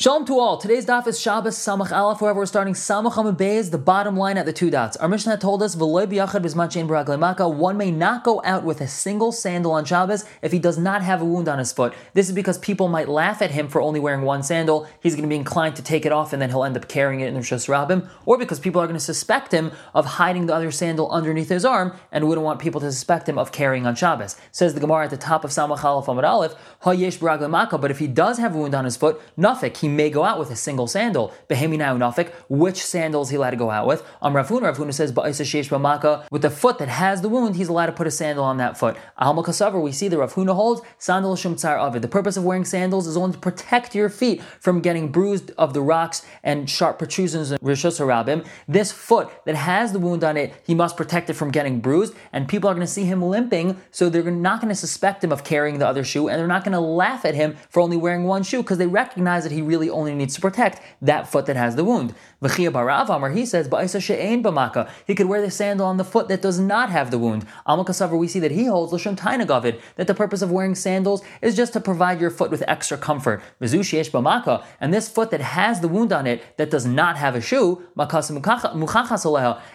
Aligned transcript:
Shalom 0.00 0.24
to 0.26 0.38
all. 0.38 0.58
Today's 0.58 0.86
daf 0.86 1.08
is 1.08 1.18
Shabbos 1.18 1.58
Samach 1.58 1.90
Aleph. 1.90 2.20
However, 2.20 2.38
we're 2.38 2.46
starting 2.46 2.74
Samach 2.74 3.14
Amud 3.14 3.36
Beis, 3.36 3.72
the 3.72 3.78
bottom 3.78 4.16
line 4.16 4.38
at 4.38 4.46
the 4.46 4.52
two 4.52 4.70
dots. 4.70 4.96
Our 4.98 5.08
Mishnah 5.08 5.38
told 5.38 5.60
us 5.60 5.74
V'loy 5.74 6.06
b'yachad 6.06 6.40
b'zman 6.40 7.56
One 7.56 7.76
may 7.76 7.90
not 7.90 8.22
go 8.22 8.40
out 8.44 8.62
with 8.62 8.80
a 8.80 8.86
single 8.86 9.32
sandal 9.32 9.72
on 9.72 9.84
Shabbos 9.84 10.24
if 10.40 10.52
he 10.52 10.60
does 10.60 10.78
not 10.78 11.02
have 11.02 11.20
a 11.20 11.24
wound 11.24 11.48
on 11.48 11.58
his 11.58 11.72
foot. 11.72 11.94
This 12.14 12.28
is 12.28 12.32
because 12.32 12.58
people 12.58 12.86
might 12.86 13.08
laugh 13.08 13.42
at 13.42 13.50
him 13.50 13.66
for 13.66 13.82
only 13.82 13.98
wearing 13.98 14.22
one 14.22 14.44
sandal. 14.44 14.86
He's 15.02 15.14
going 15.14 15.24
to 15.24 15.28
be 15.28 15.34
inclined 15.34 15.74
to 15.74 15.82
take 15.82 16.06
it 16.06 16.12
off, 16.12 16.32
and 16.32 16.40
then 16.40 16.50
he'll 16.50 16.62
end 16.62 16.76
up 16.76 16.86
carrying 16.86 17.18
it 17.18 17.26
in 17.26 17.34
Rishus 17.34 17.66
Rabbim, 17.66 18.08
or 18.24 18.38
because 18.38 18.60
people 18.60 18.80
are 18.80 18.86
going 18.86 18.94
to 18.94 19.04
suspect 19.04 19.50
him 19.50 19.72
of 19.94 20.06
hiding 20.06 20.46
the 20.46 20.54
other 20.54 20.70
sandal 20.70 21.10
underneath 21.10 21.48
his 21.48 21.64
arm, 21.64 21.92
and 22.12 22.28
wouldn't 22.28 22.44
want 22.44 22.60
people 22.60 22.80
to 22.82 22.92
suspect 22.92 23.28
him 23.28 23.36
of 23.36 23.50
carrying 23.50 23.84
on 23.84 23.96
Shabbos. 23.96 24.36
Says 24.52 24.74
the 24.74 24.80
Gemara 24.80 25.06
at 25.06 25.10
the 25.10 25.16
top 25.16 25.42
of 25.42 25.50
Samach 25.50 25.82
Aleph 25.82 26.06
Amud 26.06 26.22
Aleph, 26.22 26.54
Ha'yesh 26.82 27.18
b'raglemaka. 27.18 27.80
But 27.80 27.90
if 27.90 27.98
he 27.98 28.06
does 28.06 28.38
have 28.38 28.54
a 28.54 28.58
wound 28.58 28.76
on 28.76 28.84
his 28.84 28.96
foot, 28.96 29.20
nafik. 29.36 29.76
He 29.78 29.87
may 29.88 30.10
go 30.10 30.24
out 30.24 30.38
with 30.38 30.50
a 30.50 30.56
single 30.56 30.86
sandal. 30.86 31.32
Which 32.48 32.84
sandals 32.84 33.30
he 33.30 33.36
allowed 33.36 33.50
to 33.50 33.56
go 33.56 33.70
out 33.70 33.86
with? 33.86 34.04
Um 34.22 34.36
Rav 34.36 34.48
Huna, 34.48 34.72
Rafuna 34.72 34.94
says, 34.94 35.12
Ba'isa 35.12 36.28
with 36.30 36.42
the 36.42 36.50
foot 36.50 36.78
that 36.78 36.88
has 36.88 37.22
the 37.22 37.28
wound, 37.28 37.56
he's 37.56 37.68
allowed 37.68 37.86
to 37.86 37.92
put 37.92 38.06
a 38.06 38.10
sandal 38.10 38.44
on 38.44 38.58
that 38.58 38.78
foot. 38.78 38.96
Alma 39.16 39.42
we 39.80 39.92
see 39.92 40.08
the 40.08 40.18
Rav 40.18 40.34
Huna 40.34 40.54
holds, 40.54 40.82
sandal 40.98 41.34
shumtzar 41.36 41.78
of 41.78 41.96
it. 41.96 42.02
The 42.02 42.08
purpose 42.08 42.36
of 42.36 42.44
wearing 42.44 42.64
sandals 42.64 43.06
is 43.06 43.16
only 43.16 43.34
to 43.34 43.38
protect 43.38 43.94
your 43.94 44.08
feet 44.08 44.42
from 44.60 44.80
getting 44.80 45.10
bruised 45.10 45.52
of 45.58 45.74
the 45.74 45.80
rocks 45.80 46.24
and 46.42 46.68
sharp 46.68 46.98
protrusions 46.98 47.52
in 47.52 47.58
Rishus 47.58 48.00
Harabim. 48.00 48.46
This 48.66 48.90
foot 48.90 49.30
that 49.44 49.54
has 49.54 49.92
the 49.92 49.98
wound 49.98 50.24
on 50.24 50.36
it, 50.36 50.54
he 50.66 50.74
must 50.74 50.96
protect 50.96 51.30
it 51.30 51.34
from 51.34 51.50
getting 51.50 51.80
bruised, 51.80 52.14
and 52.32 52.48
people 52.48 52.68
are 52.68 52.74
going 52.74 52.86
to 52.86 52.92
see 52.92 53.04
him 53.04 53.22
limping, 53.22 53.80
so 53.90 54.08
they're 54.08 54.30
not 54.30 54.60
going 54.60 54.68
to 54.68 54.74
suspect 54.74 55.22
him 55.22 55.32
of 55.32 55.44
carrying 55.44 55.78
the 55.78 55.86
other 55.86 56.04
shoe, 56.04 56.28
and 56.28 56.38
they're 56.38 56.46
not 56.46 56.64
going 56.64 56.72
to 56.72 56.80
laugh 56.80 57.24
at 57.24 57.34
him 57.34 57.56
for 57.70 57.80
only 57.80 57.96
wearing 57.96 58.24
one 58.24 58.42
shoe 58.42 58.62
because 58.62 58.78
they 58.78 58.86
recognize 58.86 59.44
that 59.44 59.52
he 59.52 59.62
really 59.62 59.77
only 59.88 60.14
needs 60.14 60.34
to 60.34 60.40
protect 60.40 60.80
that 61.02 61.30
foot 61.30 61.46
that 61.46 61.56
has 61.56 61.76
the 61.76 61.84
wound. 61.84 62.14
V'chia 62.42 62.70
barav 62.70 63.08
amar, 63.08 63.30
he 63.30 63.46
says, 63.46 63.68
ba'isa 63.68 64.00
she'ein 64.00 64.42
b'maka. 64.42 64.88
He 65.06 65.14
could 65.14 65.26
wear 65.26 65.40
the 65.40 65.50
sandal 65.50 65.86
on 65.86 65.96
the 65.96 66.04
foot 66.04 66.28
that 66.28 66.42
does 66.42 66.58
not 66.58 66.90
have 66.90 67.10
the 67.10 67.18
wound. 67.18 67.46
Amakasavar, 67.66 68.18
we 68.18 68.28
see 68.28 68.40
that 68.40 68.50
he 68.50 68.64
holds 68.64 68.92
l'shon 68.92 69.16
tainagavid, 69.16 69.80
that 69.96 70.06
the 70.06 70.14
purpose 70.14 70.42
of 70.42 70.50
wearing 70.50 70.74
sandals 70.74 71.22
is 71.42 71.56
just 71.56 71.72
to 71.72 71.80
provide 71.80 72.20
your 72.20 72.30
foot 72.30 72.50
with 72.50 72.62
extra 72.66 72.96
comfort. 72.96 73.42
V'zu 73.60 73.84
she'esh 73.84 74.10
b'maka, 74.10 74.64
and 74.80 74.92
this 74.92 75.08
foot 75.08 75.30
that 75.30 75.40
has 75.40 75.80
the 75.80 75.88
wound 75.88 76.12
on 76.12 76.26
it 76.26 76.42
that 76.56 76.70
does 76.70 76.86
not 76.86 77.16
have 77.16 77.34
a 77.34 77.40
shoe, 77.40 77.82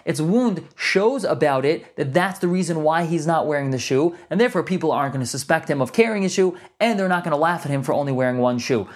its 0.04 0.20
wound 0.20 0.68
shows 0.76 1.24
about 1.24 1.64
it 1.64 1.96
that 1.96 2.12
that's 2.12 2.38
the 2.38 2.48
reason 2.48 2.82
why 2.82 3.04
he's 3.04 3.26
not 3.26 3.46
wearing 3.46 3.70
the 3.70 3.78
shoe, 3.78 4.14
and 4.30 4.40
therefore 4.40 4.62
people 4.62 4.90
aren't 4.90 5.12
going 5.12 5.24
to 5.24 5.30
suspect 5.30 5.68
him 5.68 5.80
of 5.80 5.92
carrying 5.92 6.24
a 6.24 6.28
shoe, 6.28 6.56
and 6.80 6.98
they're 6.98 7.08
not 7.08 7.24
going 7.24 7.32
to 7.32 7.36
laugh 7.36 7.64
at 7.64 7.70
him 7.70 7.82
for 7.82 7.92
only 7.92 8.12
wearing 8.12 8.38
one 8.38 8.58
shoe. 8.58 8.88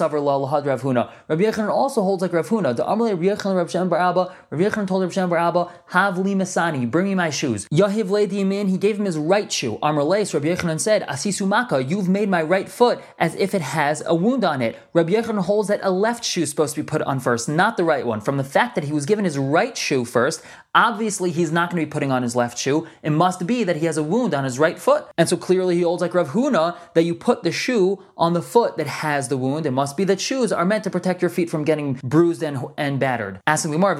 Rabbi 0.00 1.42
Yochanan 1.44 1.70
also 1.70 2.02
holds 2.02 2.22
like 2.22 2.32
Rav 2.32 2.48
Huna. 2.48 2.74
The 2.74 2.84
Amalei 2.84 3.10
Rabbi 3.10 3.24
Yochanan 3.24 3.56
Rav 3.56 3.70
Shem 3.70 3.88
Bar 3.88 3.98
Abba. 3.98 4.34
Rabbi 4.50 4.64
Yochanan 4.64 4.86
told 4.86 5.02
Rav 5.02 5.12
Shem 5.12 5.28
Bar 5.28 5.38
Abba, 5.38 5.68
"Have 5.86 6.18
li 6.18 6.34
masani, 6.34 6.90
bring 6.90 7.06
me 7.06 7.14
my 7.14 7.30
shoes." 7.30 7.66
Yahiv 7.72 8.10
le 8.10 8.26
Yamin, 8.26 8.68
he 8.68 8.78
gave 8.78 8.98
him 8.98 9.04
his 9.04 9.18
right 9.18 9.50
shoe. 9.50 9.78
Amr 9.82 10.02
Leis, 10.02 10.32
Rabbi 10.34 10.48
Yochanan 10.48 10.80
said, 10.80 11.06
"Asisu 11.08 11.46
maka, 11.46 11.82
you've 11.82 12.08
made 12.08 12.28
my 12.28 12.42
right 12.42 12.68
foot 12.68 13.00
as 13.18 13.34
if 13.36 13.54
it 13.54 13.62
has 13.62 14.02
a 14.06 14.14
wound 14.14 14.44
on 14.44 14.62
it." 14.62 14.76
Rabbi 14.92 15.12
Yochanan 15.12 15.44
holds 15.44 15.68
that 15.68 15.80
a 15.82 15.90
left 15.90 16.24
shoe 16.24 16.42
is 16.42 16.50
supposed 16.50 16.74
to 16.74 16.82
be 16.82 16.86
put 16.86 17.02
on 17.02 17.20
first, 17.20 17.48
not 17.48 17.76
the 17.76 17.84
right 17.84 18.06
one. 18.06 18.20
From 18.20 18.36
the 18.36 18.44
fact 18.44 18.74
that 18.74 18.84
he 18.84 18.92
was 18.92 19.06
given 19.06 19.24
his 19.24 19.38
right 19.38 19.76
shoe 19.76 20.04
first, 20.04 20.42
obviously 20.78 21.32
he's 21.32 21.50
not 21.50 21.70
going 21.70 21.80
to 21.82 21.86
be 21.86 21.90
putting 21.90 22.12
on 22.12 22.22
his 22.22 22.36
left 22.36 22.56
shoe. 22.56 22.86
It 23.02 23.10
must 23.10 23.46
be 23.46 23.64
that 23.64 23.76
he 23.76 23.86
has 23.86 23.96
a 23.96 24.02
wound 24.02 24.32
on 24.32 24.44
his 24.44 24.58
right 24.58 24.78
foot, 24.78 25.06
and 25.18 25.28
so 25.28 25.36
clearly 25.36 25.74
he 25.74 25.82
holds 25.82 26.00
like 26.00 26.14
Rav 26.14 26.28
Huna 26.30 26.76
that 26.94 27.02
you 27.02 27.14
put 27.14 27.42
the 27.42 27.50
shoe 27.50 28.02
on 28.16 28.32
the 28.32 28.42
foot 28.42 28.76
that 28.76 28.86
has 28.86 29.28
the 29.28 29.36
wound. 29.36 29.66
It 29.66 29.72
must 29.72 29.96
be 29.96 30.04
that 30.04 30.20
shoes 30.20 30.52
are 30.52 30.64
meant 30.64 30.84
to 30.84 30.90
protect 30.90 31.20
your 31.20 31.30
feet 31.30 31.50
from 31.50 31.64
getting 31.64 31.94
bruised 32.04 32.42
and, 32.42 32.58
and 32.76 33.00
battered. 33.00 33.40
Asking 33.46 33.72
Limar, 33.72 33.96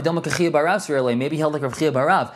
maybe 1.19 1.37
he 1.37 1.41
held 1.41 1.53
like 1.53 1.63
Rav 1.63 1.77
Chia 1.77 1.93
Barav. 1.93 2.33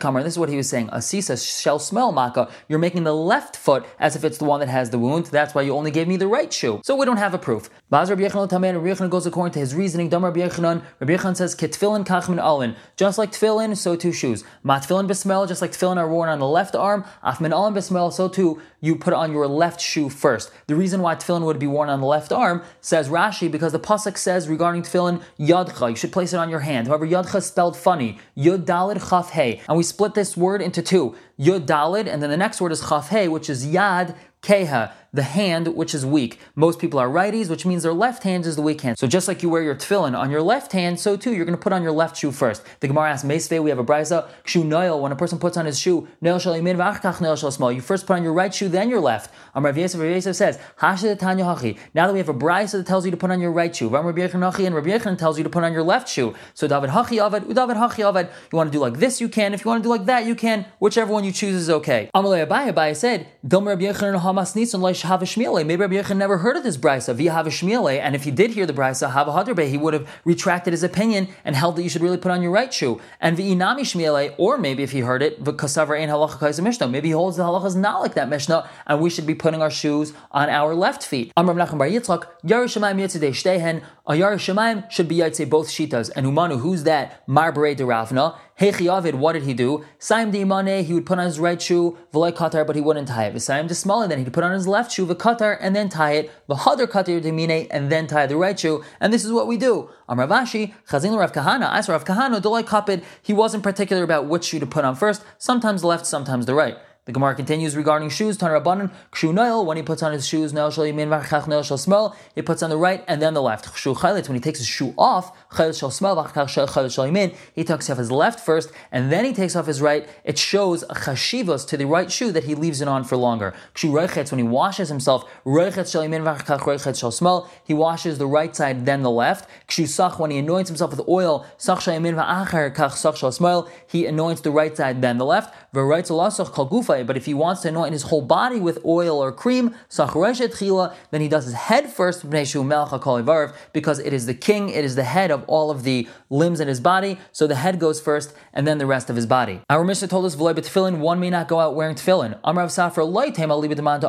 Kamar, 0.00 0.22
this 0.22 0.34
is 0.34 0.38
what 0.38 0.48
he 0.48 0.56
was 0.56 0.68
saying. 0.68 0.88
Asisa 0.88 1.36
shall 1.36 1.78
smell 1.78 2.12
maka. 2.12 2.48
You're 2.68 2.78
making 2.78 3.04
the 3.04 3.14
left 3.14 3.56
foot 3.56 3.84
as 3.98 4.16
if 4.16 4.24
it's 4.24 4.38
the 4.38 4.44
one 4.44 4.60
that 4.60 4.68
has 4.70 4.88
the 4.90 4.98
wound. 4.98 5.26
That's 5.26 5.54
why 5.54 5.62
you 5.62 5.74
only 5.74 5.90
gave 5.90 6.08
me 6.08 6.16
the 6.16 6.26
right 6.26 6.52
shoe. 6.52 6.80
So 6.84 6.96
we 6.96 7.04
don't 7.04 7.18
have 7.18 7.34
a 7.34 7.38
proof. 7.38 7.68
Baz 7.90 8.08
Rabbi 8.08 8.22
Yochanan 8.22 9.10
goes 9.10 9.26
according 9.26 9.52
to 9.52 9.58
his 9.58 9.74
reasoning. 9.74 10.08
Rabbi 10.08 10.40
Yochanan, 10.40 10.82
Rabbi 10.98 11.16
says, 11.34 11.54
Ketfilin 11.54 12.06
kachmin 12.06 12.40
alin. 12.40 12.74
Just 12.96 13.18
like 13.18 13.32
tefillin, 13.32 13.76
so 13.82 13.96
too 13.96 14.12
shoes. 14.12 14.44
Matfilin 14.64 15.08
besmel, 15.08 15.46
just 15.46 15.60
like 15.60 15.72
tefillin 15.72 15.96
are 15.96 16.08
worn 16.08 16.28
on 16.28 16.38
the 16.38 16.46
left 16.46 16.74
arm. 16.74 17.04
Afmin 17.24 17.50
alin 17.50 17.74
besmel, 17.74 18.12
so 18.12 18.28
too 18.28 18.62
you 18.80 18.96
put 18.96 19.12
on 19.12 19.32
your 19.32 19.46
left 19.46 19.80
shoe 19.80 20.08
first. 20.08 20.50
The 20.66 20.74
reason 20.74 21.02
why 21.02 21.14
tefillin 21.16 21.44
would 21.44 21.58
be 21.58 21.66
worn 21.66 21.88
on 21.88 22.00
the 22.00 22.06
left 22.06 22.32
arm, 22.32 22.62
says 22.80 23.08
Rashi, 23.08 23.50
because 23.50 23.72
the 23.72 23.80
pasuk 23.80 24.16
says 24.16 24.48
regarding 24.48 24.82
tefillin, 24.82 25.22
yadcha, 25.38 25.90
you 25.90 25.96
should 25.96 26.12
place 26.12 26.32
it 26.32 26.38
on 26.38 26.48
your 26.48 26.60
hand. 26.60 26.88
However, 26.88 27.06
yadcha 27.06 27.36
is 27.36 27.46
spelled 27.46 27.76
funny, 27.76 28.18
yud 28.36 28.64
dalid 28.64 29.08
chaf 29.10 29.30
hey, 29.30 29.60
and 29.68 29.76
we 29.76 29.82
split 29.82 30.14
this 30.14 30.36
word 30.36 30.62
into 30.62 30.82
two, 30.82 31.14
yud 31.38 31.66
dalid, 31.66 32.06
and 32.06 32.22
then 32.22 32.30
the 32.30 32.36
next 32.36 32.60
word 32.60 32.72
is 32.72 32.80
chaf 32.88 33.08
hey, 33.08 33.28
which 33.28 33.50
is 33.50 33.66
yad 33.66 34.16
keha 34.42 34.92
the 35.12 35.22
hand 35.22 35.68
which 35.68 35.94
is 35.94 36.06
weak. 36.06 36.38
Most 36.54 36.78
people 36.78 36.98
are 36.98 37.08
righties, 37.08 37.50
which 37.50 37.66
means 37.66 37.82
their 37.82 37.92
left 37.92 38.22
hand 38.22 38.46
is 38.46 38.56
the 38.56 38.62
weak 38.62 38.80
hand. 38.80 38.98
So 38.98 39.06
just 39.06 39.28
like 39.28 39.42
you 39.42 39.50
wear 39.50 39.62
your 39.62 39.74
tefillin 39.74 40.16
on 40.18 40.30
your 40.30 40.42
left 40.42 40.72
hand, 40.72 40.98
so 40.98 41.16
too 41.16 41.34
you're 41.34 41.44
going 41.44 41.56
to 41.56 41.62
put 41.62 41.72
on 41.72 41.82
your 41.82 41.92
left 41.92 42.16
shoe 42.16 42.32
first. 42.32 42.62
The 42.80 42.88
Gemara 42.88 43.10
asks, 43.10 43.26
Meisve, 43.26 43.62
we 43.62 43.68
have 43.70 43.78
a 43.78 43.84
brisa, 43.84 44.28
shu 44.44 44.64
noil, 44.64 45.00
when 45.00 45.12
a 45.12 45.16
person 45.16 45.38
puts 45.38 45.56
on 45.56 45.66
his 45.66 45.78
shoe, 45.78 46.08
nail 46.20 46.38
shal 46.38 46.54
yamin 46.54 46.76
v'achkach 46.76 47.20
nail 47.20 47.36
shal 47.36 47.50
small. 47.50 47.70
You 47.70 47.82
first 47.82 48.06
put 48.06 48.14
on 48.14 48.22
your 48.22 48.32
right 48.32 48.54
shoe, 48.54 48.68
then 48.68 48.88
your 48.88 49.00
left. 49.00 49.32
Um, 49.54 49.66
Rav 49.66 49.76
Yosef, 49.76 50.00
Rav 50.00 50.10
Yosef 50.10 50.34
says, 50.34 50.58
Hashid 50.78 51.18
hachi. 51.18 51.78
Now 51.94 52.06
that 52.06 52.12
we 52.14 52.18
have 52.18 52.30
a 52.30 52.34
brisa 52.34 52.72
that 52.72 52.86
tells 52.86 53.04
you 53.04 53.10
to 53.10 53.16
put 53.16 53.30
on 53.30 53.40
your 53.40 53.52
right 53.52 53.74
shoe, 53.74 53.88
Ram 53.88 54.06
Rabbi 54.06 54.22
and 54.22 54.74
Rabbi 54.74 54.88
Yechon 54.90 55.18
tells 55.18 55.36
you 55.36 55.44
to 55.44 55.50
put 55.50 55.62
on 55.62 55.72
your 55.72 55.82
left 55.82 56.08
shoe. 56.08 56.34
So 56.54 56.66
David 56.66 56.90
hachi 56.90 57.18
avad, 57.18 57.42
David 57.54 57.76
hachi 57.76 58.02
avad. 58.02 58.30
You 58.50 58.56
want 58.56 58.72
to 58.72 58.72
do 58.72 58.80
like 58.80 58.98
this, 58.98 59.20
you 59.20 59.28
can. 59.28 59.52
If 59.52 59.64
you 59.64 59.68
want 59.70 59.82
to 59.82 59.86
do 59.86 59.90
like 59.90 60.06
that, 60.06 60.24
you 60.24 60.34
can. 60.34 60.66
Whichever 60.78 61.12
one 61.12 61.24
you 61.24 61.32
choose 61.32 61.54
is 61.54 61.70
okay. 61.70 62.10
Amalei 62.14 62.46
Abaye 62.46 62.72
Abaye 62.72 62.96
said, 62.96 63.26
Dom 63.46 63.68
Rabbi 63.68 63.82
Yechon 63.82 64.18
hamas 64.18 64.56
nisan 64.56 64.80
Maybe 65.04 65.76
Rabbi 65.76 65.94
Yechon 65.94 66.16
never 66.16 66.38
heard 66.38 66.56
of 66.56 66.62
this 66.62 66.76
brisa 66.76 67.14
via 67.14 67.32
Havashmiele, 67.32 67.98
and 67.98 68.14
if 68.14 68.24
he 68.24 68.30
did 68.30 68.52
hear 68.52 68.66
the 68.66 68.72
brisa 68.72 69.12
Havahadarbe, 69.12 69.68
he 69.68 69.76
would 69.76 69.94
have 69.94 70.08
retracted 70.24 70.72
his 70.72 70.82
opinion 70.82 71.28
and 71.44 71.56
held 71.56 71.76
that 71.76 71.82
you 71.82 71.88
should 71.88 72.02
really 72.02 72.18
put 72.18 72.30
on 72.30 72.42
your 72.42 72.50
right 72.50 72.72
shoe. 72.72 73.00
And 73.20 73.36
V'inami 73.36 73.80
Shmiele, 73.80 74.34
or 74.38 74.58
maybe 74.58 74.82
if 74.82 74.92
he 74.92 75.00
heard 75.00 75.22
it, 75.22 75.42
V'kasavar 75.42 75.98
ein 75.98 76.08
halacha 76.08 76.62
Mishnah, 76.62 76.88
maybe 76.88 77.08
he 77.08 77.12
holds 77.12 77.36
the 77.36 77.42
halacha 77.42 77.66
is 77.66 77.76
not 77.76 78.00
like 78.00 78.14
that 78.14 78.28
Mishnah, 78.28 78.68
and 78.86 79.00
we 79.00 79.10
should 79.10 79.26
be 79.26 79.34
putting 79.34 79.60
our 79.60 79.70
shoes 79.70 80.12
on 80.30 80.48
our 80.48 80.74
left 80.74 81.02
feet. 81.02 81.32
Amr 81.36 81.54
Menachem 81.54 81.78
Bar 81.78 81.88
Yitzchak, 81.88 82.26
Yerushalayim 82.44 83.00
Yitzidei 83.00 83.30
Shtehen, 83.30 83.82
a 84.06 84.12
Yerushalayim 84.12 84.90
should 84.90 85.08
be 85.08 85.16
Yitzay 85.16 85.48
both 85.48 85.68
shitas. 85.68 86.10
And 86.14 86.26
Umanu, 86.26 86.60
who's 86.60 86.84
that? 86.84 87.26
Marbre 87.28 87.74
de 87.74 87.84
Ravna. 87.84 88.34
Hechi 88.62 88.86
Avid, 88.86 89.16
what 89.16 89.32
did 89.32 89.42
he 89.42 89.54
do? 89.54 89.84
Saim 89.98 90.32
Imane, 90.32 90.84
he 90.84 90.94
would 90.94 91.04
put 91.04 91.18
on 91.18 91.24
his 91.24 91.40
right 91.40 91.60
shoe, 91.60 91.98
V'lai 92.14 92.30
Katar, 92.30 92.64
but 92.64 92.76
he 92.76 92.80
wouldn't 92.80 93.08
tie 93.08 93.24
it. 93.24 93.34
V'saim 93.34 93.66
de 93.66 93.74
Smali, 93.74 94.08
then 94.08 94.20
he'd 94.20 94.32
put 94.32 94.44
on 94.44 94.52
his 94.52 94.68
left 94.68 94.92
shoe, 94.92 95.04
V'katar, 95.04 95.58
and 95.60 95.74
then 95.74 95.88
tie 95.88 96.12
it. 96.12 96.30
V'hadar 96.48 96.86
Katar 96.86 97.20
de 97.20 97.32
Mine, 97.32 97.66
and 97.72 97.90
then 97.90 98.06
tie 98.06 98.24
the 98.28 98.36
right 98.36 98.56
shoe. 98.56 98.84
And 99.00 99.12
this 99.12 99.24
is 99.24 99.32
what 99.32 99.48
we 99.48 99.56
do. 99.56 99.90
Amravashi, 100.08 100.74
Chazin 100.88 101.18
Rav 101.18 101.32
Kahana, 101.32 101.74
As 101.74 101.88
Rav 101.88 102.04
Kahana, 102.04 102.40
Dolai 102.40 102.62
Kapid, 102.62 103.02
he 103.20 103.32
wasn't 103.32 103.64
particular 103.64 104.04
about 104.04 104.26
which 104.26 104.44
shoe 104.44 104.60
to 104.60 104.66
put 104.66 104.84
on 104.84 104.94
first, 104.94 105.24
sometimes 105.38 105.80
the 105.80 105.88
left, 105.88 106.06
sometimes 106.06 106.46
the 106.46 106.54
right. 106.54 106.78
The 107.04 107.10
Gemara 107.10 107.34
continues 107.34 107.76
regarding 107.76 108.10
shoes. 108.10 108.38
Tanarabanan 108.38 108.92
kshu 109.10 109.34
noel 109.34 109.66
when 109.66 109.76
he 109.76 109.82
puts 109.82 110.04
on 110.04 110.12
his 110.12 110.24
shoes 110.24 110.52
noel 110.52 110.70
shal 110.70 110.84
yamin 110.84 111.08
v'achach 111.08 111.48
noel 111.48 111.64
shal 111.64 111.76
smell. 111.76 112.14
He 112.36 112.42
puts 112.42 112.62
on 112.62 112.70
the 112.70 112.76
right 112.76 113.02
and 113.08 113.20
then 113.20 113.34
the 113.34 113.42
left. 113.42 113.64
Kshu 113.64 113.96
chaylet 113.96 114.28
when 114.28 114.36
he 114.36 114.40
takes 114.40 114.60
his 114.60 114.68
shoe 114.68 114.94
off 114.96 115.36
chaylet 115.50 115.76
shal 115.76 115.90
smell 115.90 116.14
v'achach 116.14 116.46
chaylet 116.46 116.94
shal 116.94 117.08
yamin. 117.08 117.34
He 117.56 117.64
takes 117.64 117.90
off 117.90 117.98
his 117.98 118.12
left 118.12 118.38
first 118.38 118.70
and 118.92 119.10
then 119.10 119.24
he 119.24 119.32
takes 119.32 119.56
off 119.56 119.66
his 119.66 119.82
right. 119.82 120.08
It 120.22 120.38
shows 120.38 120.84
chashivas 120.84 121.66
to 121.66 121.76
the 121.76 121.86
right 121.86 122.08
shoe 122.08 122.30
that 122.30 122.44
he 122.44 122.54
leaves 122.54 122.80
it 122.80 122.86
on 122.86 123.02
for 123.02 123.16
longer. 123.16 123.52
Kshu 123.74 123.90
reichetz 123.90 124.30
when 124.30 124.38
he 124.38 124.44
washes 124.44 124.88
himself 124.88 125.28
reichetz 125.44 125.90
shal 125.90 126.02
yamin 126.02 126.22
v'achach 126.22 126.60
reichetz 126.60 127.00
shal 127.00 127.10
smell. 127.10 127.50
He 127.64 127.74
washes 127.74 128.18
the 128.18 128.28
right 128.28 128.54
side 128.54 128.86
then 128.86 129.02
the 129.02 129.10
left. 129.10 129.50
Kshu 129.66 129.88
sach 129.88 130.20
when 130.20 130.30
he 130.30 130.38
anoints 130.38 130.70
himself 130.70 130.92
with 130.92 131.08
oil 131.08 131.44
sach 131.58 131.80
shal 131.80 131.94
yamin 131.98 132.14
v'achar 132.14 132.72
kach 132.72 132.92
sach 132.92 133.16
shal 133.16 133.32
smell. 133.32 133.68
He 133.88 134.06
anoints 134.06 134.42
the 134.42 134.52
right 134.52 134.76
side 134.76 135.02
then 135.02 135.18
the 135.18 135.26
left. 135.26 135.52
V'reitz 135.74 136.08
alasach 136.08 136.54
kal 136.54 136.68
gufa 136.68 136.91
but 137.06 137.16
if 137.16 137.26
he 137.26 137.34
wants 137.34 137.62
to 137.62 137.68
anoint 137.68 137.92
his 137.92 138.02
whole 138.02 138.22
body 138.22 138.60
with 138.60 138.78
oil 138.84 139.18
or 139.18 139.32
cream, 139.32 139.74
then 139.96 141.20
he 141.20 141.28
does 141.28 141.44
his 141.44 141.54
head 141.54 141.90
first, 141.90 142.28
because 142.30 143.98
it 143.98 144.12
is 144.12 144.26
the 144.26 144.34
king, 144.34 144.68
it 144.68 144.84
is 144.84 144.94
the 144.96 145.04
head 145.04 145.30
of 145.30 145.44
all 145.46 145.70
of 145.70 145.82
the 145.84 146.06
limbs 146.28 146.60
in 146.60 146.68
his 146.68 146.80
body, 146.80 147.18
so 147.32 147.46
the 147.46 147.54
head 147.54 147.78
goes 147.78 148.00
first, 148.00 148.34
and 148.52 148.66
then 148.66 148.78
the 148.78 148.86
rest 148.86 149.08
of 149.08 149.16
his 149.16 149.26
body. 149.26 149.60
Our 149.70 149.84
Mishnah 149.84 150.08
told 150.08 150.26
us, 150.26 150.36
tefillin, 150.36 150.98
one 150.98 151.20
may 151.20 151.30
not 151.30 151.48
go 151.48 151.60
out 151.60 151.74
wearing 151.74 151.94
tefillin. 151.94 152.38
Amar 152.44 152.66
Safra, 152.66 153.06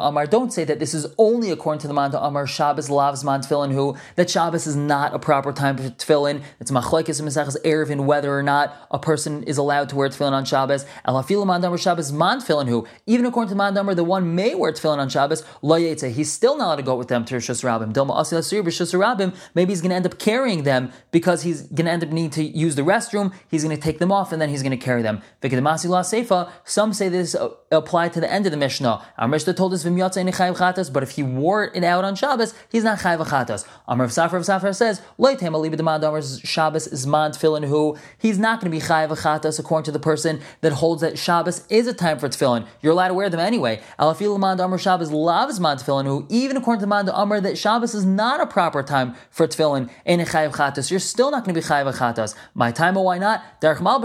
Amar, 0.08 0.28
don't 0.28 0.52
say 0.52 0.64
that 0.64 0.80
this 0.80 0.94
is 0.94 1.08
only 1.18 1.52
according 1.52 1.82
to 1.82 1.88
the 1.88 1.94
Manta 1.94 2.22
Amar, 2.22 2.48
Shabbos 2.48 2.90
lavs 2.90 3.24
man 3.24 3.42
tefillin, 3.42 3.72
who, 3.72 3.96
that 4.16 4.30
Shabbos 4.30 4.68
is 4.68 4.76
not 4.76 5.14
a 5.14 5.20
proper 5.20 5.54
time 5.54 5.78
for 5.78 5.84
tefillin, 5.84 6.42
it's 6.60 6.72
machlekes 6.72 7.20
and 7.20 7.30
erev 7.30 7.90
in 7.90 8.06
whether 8.06 8.38
or 8.38 8.44
not 8.44 8.76
a 8.92 9.00
person 9.00 9.44
is 9.44 9.58
allowed 9.58 9.90
to 9.90 9.96
wear 9.96 10.10
tefillin 10.10 10.32
on 10.32 10.46
Shabbos. 10.46 10.86
Mandamar 11.06 11.80
Shabbos 11.80 12.12
man 12.12 12.40
tefillin 12.40 12.68
who, 12.74 12.88
even 13.06 13.26
according 13.26 13.50
to 13.50 13.56
Mandamar, 13.56 13.96
the 13.96 14.04
one 14.04 14.36
may 14.36 14.56
wear 14.56 14.72
tefillin 14.72 14.98
on 14.98 15.10
Shabbos, 15.10 15.44
lo 15.62 15.78
he's 15.78 16.32
still 16.32 16.58
not 16.58 16.66
allowed 16.66 16.76
to 16.78 16.84
go 16.84 16.96
with 16.96 17.08
them 17.08 17.24
to 17.26 17.36
Rishus 17.36 17.64
Rabbim. 17.64 17.94
Dilma 17.94 18.20
Asir 18.20 18.64
Rishus 18.64 18.94
Rabbim, 18.94 19.36
maybe 19.54 19.72
he's 19.72 19.82
going 19.82 19.90
to 19.90 19.96
end 19.96 20.06
up 20.06 20.18
carrying 20.20 20.64
them 20.64 20.92
because 21.12 21.44
he's 21.44 21.62
going 21.62 21.86
to 21.86 21.92
end 21.92 22.04
up 22.04 22.10
needing 22.10 22.32
to 22.32 22.44
use 22.44 22.76
the 22.76 22.82
restroom, 22.82 23.34
he's 23.50 23.64
going 23.64 23.76
to 23.76 23.82
take 23.82 24.00
them 24.00 24.12
off 24.12 24.32
and 24.32 24.42
then 24.42 24.50
he's 24.50 24.64
going 24.64 24.78
to 24.78 24.78
carry 24.78 25.02
them. 25.02 25.22
Some 26.66 26.94
say 26.94 27.10
this 27.10 27.36
uh, 27.36 27.50
applied 27.72 28.14
to 28.14 28.20
the 28.20 28.32
end 28.32 28.46
of 28.46 28.52
the 28.52 28.58
Mishnah. 28.58 29.06
Our 29.18 29.28
Mishnah 29.28 29.54
told 29.54 29.74
us, 29.74 29.84
but 29.84 31.04
if 31.04 31.12
he 31.12 31.24
wore 31.24 31.66
it 31.66 31.84
out 31.84 32.04
on 32.04 32.16
Shabbos, 32.16 32.54
he's 32.70 32.84
not 32.84 33.00
chayv 33.00 33.26
chatas. 33.26 33.68
Amr 33.88 34.10
Safar 34.10 34.40
of 34.40 34.76
says, 34.76 35.02
Shabbos 36.44 36.88
is 36.88 37.08
man 37.08 37.32
tefillin 37.32 37.68
who 37.68 37.98
he's 38.18 38.40
not 38.40 38.60
going 38.60 38.72
to 38.72 38.78
be 38.78 38.84
chayv 38.84 39.10
chatas 39.10 39.60
according 39.60 39.86
to 39.86 39.92
the 39.92 40.00
person 40.00 40.42
that 40.62 40.74
holds 40.74 41.02
that 41.02 41.18
Shabbos 41.18 41.66
is 41.70 41.88
a 41.88 41.94
time 41.94 42.20
for 42.20 42.30
tefillin. 42.30 42.63
You're 42.82 42.94
allowed 42.94 43.10
to 43.10 43.14
wear 43.14 43.30
them 43.30 43.40
anyway. 43.40 43.82
Alafil 44.00 44.40
man 44.40 44.60
Amr 44.60 44.78
Shabbos 44.78 45.12
loves 45.12 45.60
man 45.60 45.78
tefillin 45.78 46.06
who 46.06 46.26
even 46.30 46.58
according 46.58 46.82
to 46.82 46.88
man 46.88 47.08
Amr 47.10 47.42
that 47.42 47.58
Shabbos 47.58 47.94
is 47.94 48.06
not 48.06 48.42
a 48.42 48.48
proper 48.48 48.84
time 48.84 49.16
for 49.30 49.48
tefillin 49.48 49.90
in 50.06 50.20
a 50.20 50.26
chayv 50.26 50.54
chatas. 50.54 50.90
You're 50.92 51.00
still 51.00 51.32
not 51.32 51.44
going 51.44 51.56
to 51.56 51.62
be 51.62 51.66
chayv 51.66 51.92
chatas. 51.96 52.36
My 52.54 52.72
time, 52.72 52.98
oh, 52.98 53.04
why 53.04 53.18
not? 53.18 53.62
Derech 53.62 53.82
mal 53.82 54.04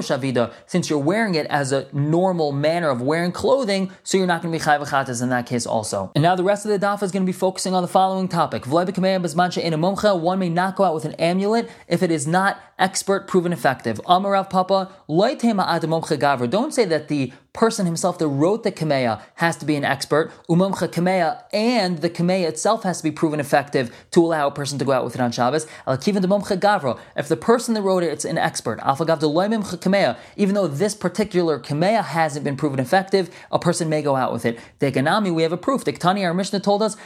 since 0.66 0.90
you're 0.90 0.98
wearing 0.98 1.34
it 1.34 1.46
as 1.46 1.72
a 1.72 1.88
normal 1.92 2.52
manner 2.52 2.88
of 2.88 3.00
wearing 3.00 3.32
clothing, 3.32 3.90
so 4.02 4.16
you're 4.18 4.26
not 4.26 4.42
going 4.42 4.52
to 4.52 4.58
be 4.58 4.64
chayv 4.64 4.86
chatas 4.88 5.22
in 5.22 5.28
that 5.30 5.46
case 5.46 5.66
also. 5.66 6.12
And 6.14 6.22
now 6.22 6.34
the 6.34 6.44
rest 6.44 6.64
of 6.64 6.70
the 6.70 6.78
daf 6.78 7.02
is 7.02 7.10
going 7.10 7.24
to 7.24 7.26
be 7.26 7.32
focusing 7.32 7.74
on 7.74 7.82
the 7.82 7.88
following 7.88 8.28
topic. 8.28 8.66
One 8.66 10.38
may 10.38 10.48
not 10.48 10.76
go 10.76 10.84
out 10.84 10.94
with 10.94 11.04
an 11.04 11.14
amulet 11.14 11.70
if 11.88 12.02
it 12.02 12.10
is 12.10 12.26
not 12.26 12.60
expert, 12.78 13.26
proven 13.26 13.52
effective. 13.52 14.00
Amarav 14.06 14.50
Papa, 14.50 14.90
don't 15.08 16.72
say 16.74 16.84
that 16.84 17.08
the 17.08 17.32
person 17.58 17.84
himself 17.86 18.18
that 18.18 18.28
wrote 18.28 18.62
the 18.62 18.70
Kameya 18.70 19.20
has 19.34 19.56
to 19.56 19.66
be 19.66 19.74
an 19.74 19.84
expert, 19.84 20.30
Umamcha 20.48 20.86
Kameya, 20.86 21.42
and 21.52 21.98
the 21.98 22.08
Kameya 22.08 22.46
itself 22.48 22.84
has 22.84 22.98
to 22.98 23.02
be 23.02 23.10
proven 23.10 23.40
effective 23.40 23.92
to 24.12 24.24
allow 24.24 24.46
a 24.46 24.52
person 24.52 24.78
to 24.78 24.84
go 24.84 24.92
out 24.92 25.04
with 25.04 25.16
it 25.16 25.20
on 25.20 25.32
Shabbos. 25.32 25.66
If 25.88 26.14
the 27.28 27.36
person 27.40 27.74
that 27.74 27.82
wrote 27.82 28.04
it, 28.04 28.12
it's 28.12 28.24
an 28.24 28.38
expert. 28.38 28.78
Even 30.36 30.54
though 30.54 30.68
this 30.68 30.94
particular 30.94 31.58
Kameya 31.58 32.04
hasn't 32.04 32.44
been 32.44 32.56
proven 32.56 32.78
effective, 32.78 33.28
a 33.50 33.58
person 33.58 33.88
may 33.88 34.02
go 34.02 34.14
out 34.14 34.32
with 34.32 34.46
it. 34.46 34.60
Dekanami, 34.78 35.34
we 35.34 35.42
have 35.42 35.52
a 35.52 35.56
proof. 35.56 35.84
Dektani, 35.84 36.24
our 36.24 36.32
Mishnah 36.32 36.60
told 36.60 36.80
us, 36.80 36.96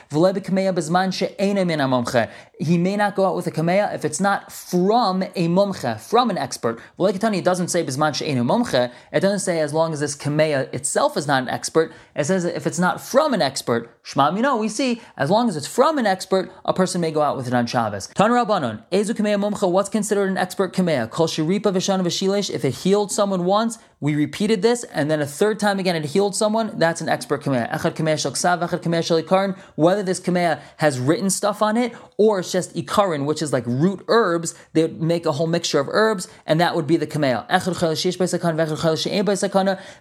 he 2.62 2.79
may 2.79 2.97
not 2.97 3.17
go 3.17 3.26
out 3.26 3.35
with 3.35 3.47
a 3.47 3.50
Kameya 3.50 3.93
if 3.94 4.05
it's 4.05 4.20
not 4.20 4.53
from 4.53 5.23
a 5.23 5.49
mumche, 5.49 6.00
from 6.00 6.31
an 6.31 6.38
expert. 6.38 6.81
Well, 6.97 7.06
like 7.06 7.17
it 7.17 7.44
doesn't 7.44 7.69
say 7.69 7.85
bizman 7.85 8.14
she'enu 8.14 8.44
mumche. 8.44 8.93
It 9.12 9.20
doesn't 9.20 9.41
say 9.41 9.61
as 9.61 9.75
long 9.75 9.93
as 9.93 10.00
this 10.00 10.14
Kameya 10.17 10.73
itself 10.73 11.17
is 11.17 11.26
not 11.26 11.43
an 11.43 11.49
expert. 11.49 11.93
It 12.14 12.25
says 12.25 12.44
if 12.44 12.67
it's 12.67 12.79
not 12.79 13.00
from 13.00 13.35
an 13.35 13.43
expert, 13.43 13.91
Shma 14.04 14.37
know 14.40 14.56
we 14.56 14.69
see, 14.69 15.00
as 15.16 15.31
long 15.31 15.49
as 15.49 15.56
it's 15.56 15.69
from 15.69 15.96
an 15.96 16.06
expert, 16.06 16.50
a 16.64 16.75
person 16.75 17.00
may 17.00 17.12
go 17.12 17.22
out 17.22 17.37
with 17.37 17.46
it 17.46 17.54
on 17.54 17.66
Shabbos. 17.66 18.08
Tan 18.08 18.31
Rabbanon, 18.31 18.82
Ezu 18.90 19.14
Kameya 19.14 19.38
mumche, 19.38 19.70
what's 19.70 19.88
considered 19.88 20.28
an 20.28 20.37
expert 20.37 20.75
Kameya? 20.75 21.08
Kol 21.08 21.28
shiripa 21.28 21.62
v'shana 21.62 22.02
v'shilesh, 22.02 22.50
if 22.50 22.64
it 22.64 22.75
healed 22.75 23.12
someone 23.12 23.44
once, 23.44 23.78
we 24.00 24.16
repeated 24.16 24.60
this, 24.60 24.82
and 24.82 25.08
then 25.08 25.20
a 25.20 25.26
third 25.26 25.60
time 25.60 25.78
again 25.78 25.94
it 25.94 26.04
healed 26.04 26.34
someone, 26.34 26.76
that's 26.81 27.00
an 27.00 27.08
expert 27.08 27.44
Kameya. 27.44 27.70
Echad 27.70 27.94
Kameya 27.94 28.20
shel 28.20 28.32
ksav, 28.32 28.60
echad 28.69 28.82
Kameya 28.82 29.06
shel 29.06 29.54
whether 29.76 30.02
this 30.02 30.19
Kameya 30.19 30.60
has 30.78 30.99
written 30.99 31.31
stuff 31.31 31.62
on 31.62 31.76
it, 31.76 31.94
or 32.16 32.40
it's 32.40 32.50
just 32.50 32.75
ikarin, 32.75 33.25
which 33.25 33.40
is 33.40 33.52
like 33.52 33.64
root 33.69 34.04
herbs, 34.08 34.56
they 34.72 34.82
would 34.82 35.00
make 35.00 35.26
a 35.26 35.32
whole 35.32 35.46
mixture 35.46 35.78
of 35.78 35.87
herbs, 35.88 36.26
and 36.44 36.60
that 36.60 36.75
would 36.75 36.88
be 36.88 36.96
the 36.96 37.06
Kameya. 37.06 37.46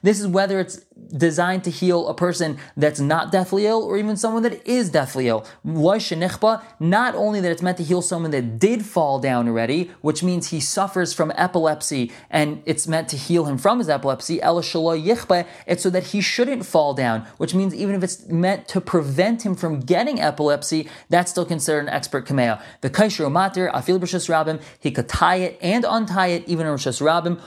This 0.02 0.20
is 0.20 0.28
whether 0.28 0.60
it's 0.60 0.82
designed 1.10 1.64
to 1.66 1.70
heal 1.70 2.08
a 2.08 2.14
person 2.14 2.58
that's 2.78 3.00
not 3.00 3.32
deathly 3.32 3.66
ill, 3.66 3.84
or 3.84 3.98
even 3.98 4.16
someone 4.18 4.44
that 4.44 4.66
is 4.68 4.90
deathly 4.90 5.28
ill. 5.28 5.46
Not 5.64 7.16
only 7.16 7.42
that 7.42 7.52
it's 7.52 7.62
meant 7.62 7.78
to 7.78 7.84
heal 7.84 8.02
someone 8.02 8.32
that 8.32 8.60
did 8.60 8.86
fall 8.86 9.20
down 9.20 9.48
already, 9.48 9.92
which 10.02 10.24
means 10.24 10.48
he 10.50 10.60
suffers 10.60 11.14
from 11.14 11.32
epilepsy, 11.36 12.12
and 12.30 12.62
it's 12.66 12.88
meant 12.88 13.10
to 13.10 13.18
heal 13.18 13.46
him 13.46 13.58
from 13.58 13.80
his 13.80 13.90
epilepsy, 13.90 14.40
it's 14.42 15.84
so 15.84 15.90
that 15.90 16.04
he 16.08 16.22
shouldn't 16.22 16.66
fall 16.66 16.94
down, 16.94 17.26
which 17.38 17.54
means 17.54 17.74
even 17.76 17.96
if 17.96 18.04
it's 18.04 18.28
meant 18.28 18.68
to 18.68 18.82
prevent 18.82 19.44
him 19.44 19.56
from 19.56 19.80
getting 19.80 20.20
epilepsy, 20.20 20.90
that's 21.10 21.32
still 21.32 21.46
considered 21.46 21.80
an 21.80 21.90
expert 21.90 22.26
kameya. 22.26 22.62
The 22.82 22.90
kaisher 22.90 23.30
matir, 23.32 23.72
afil 23.72 24.00
rabim, 24.00 24.62
he 24.80 24.92
could 24.92 25.08
tie 25.10 25.38
it 25.38 25.58
and 25.62 25.86
untie 25.88 26.28
it 26.28 26.48
even 26.48 26.68
in 26.68 26.74
rishas 26.74 27.02
rabim. 27.02 27.40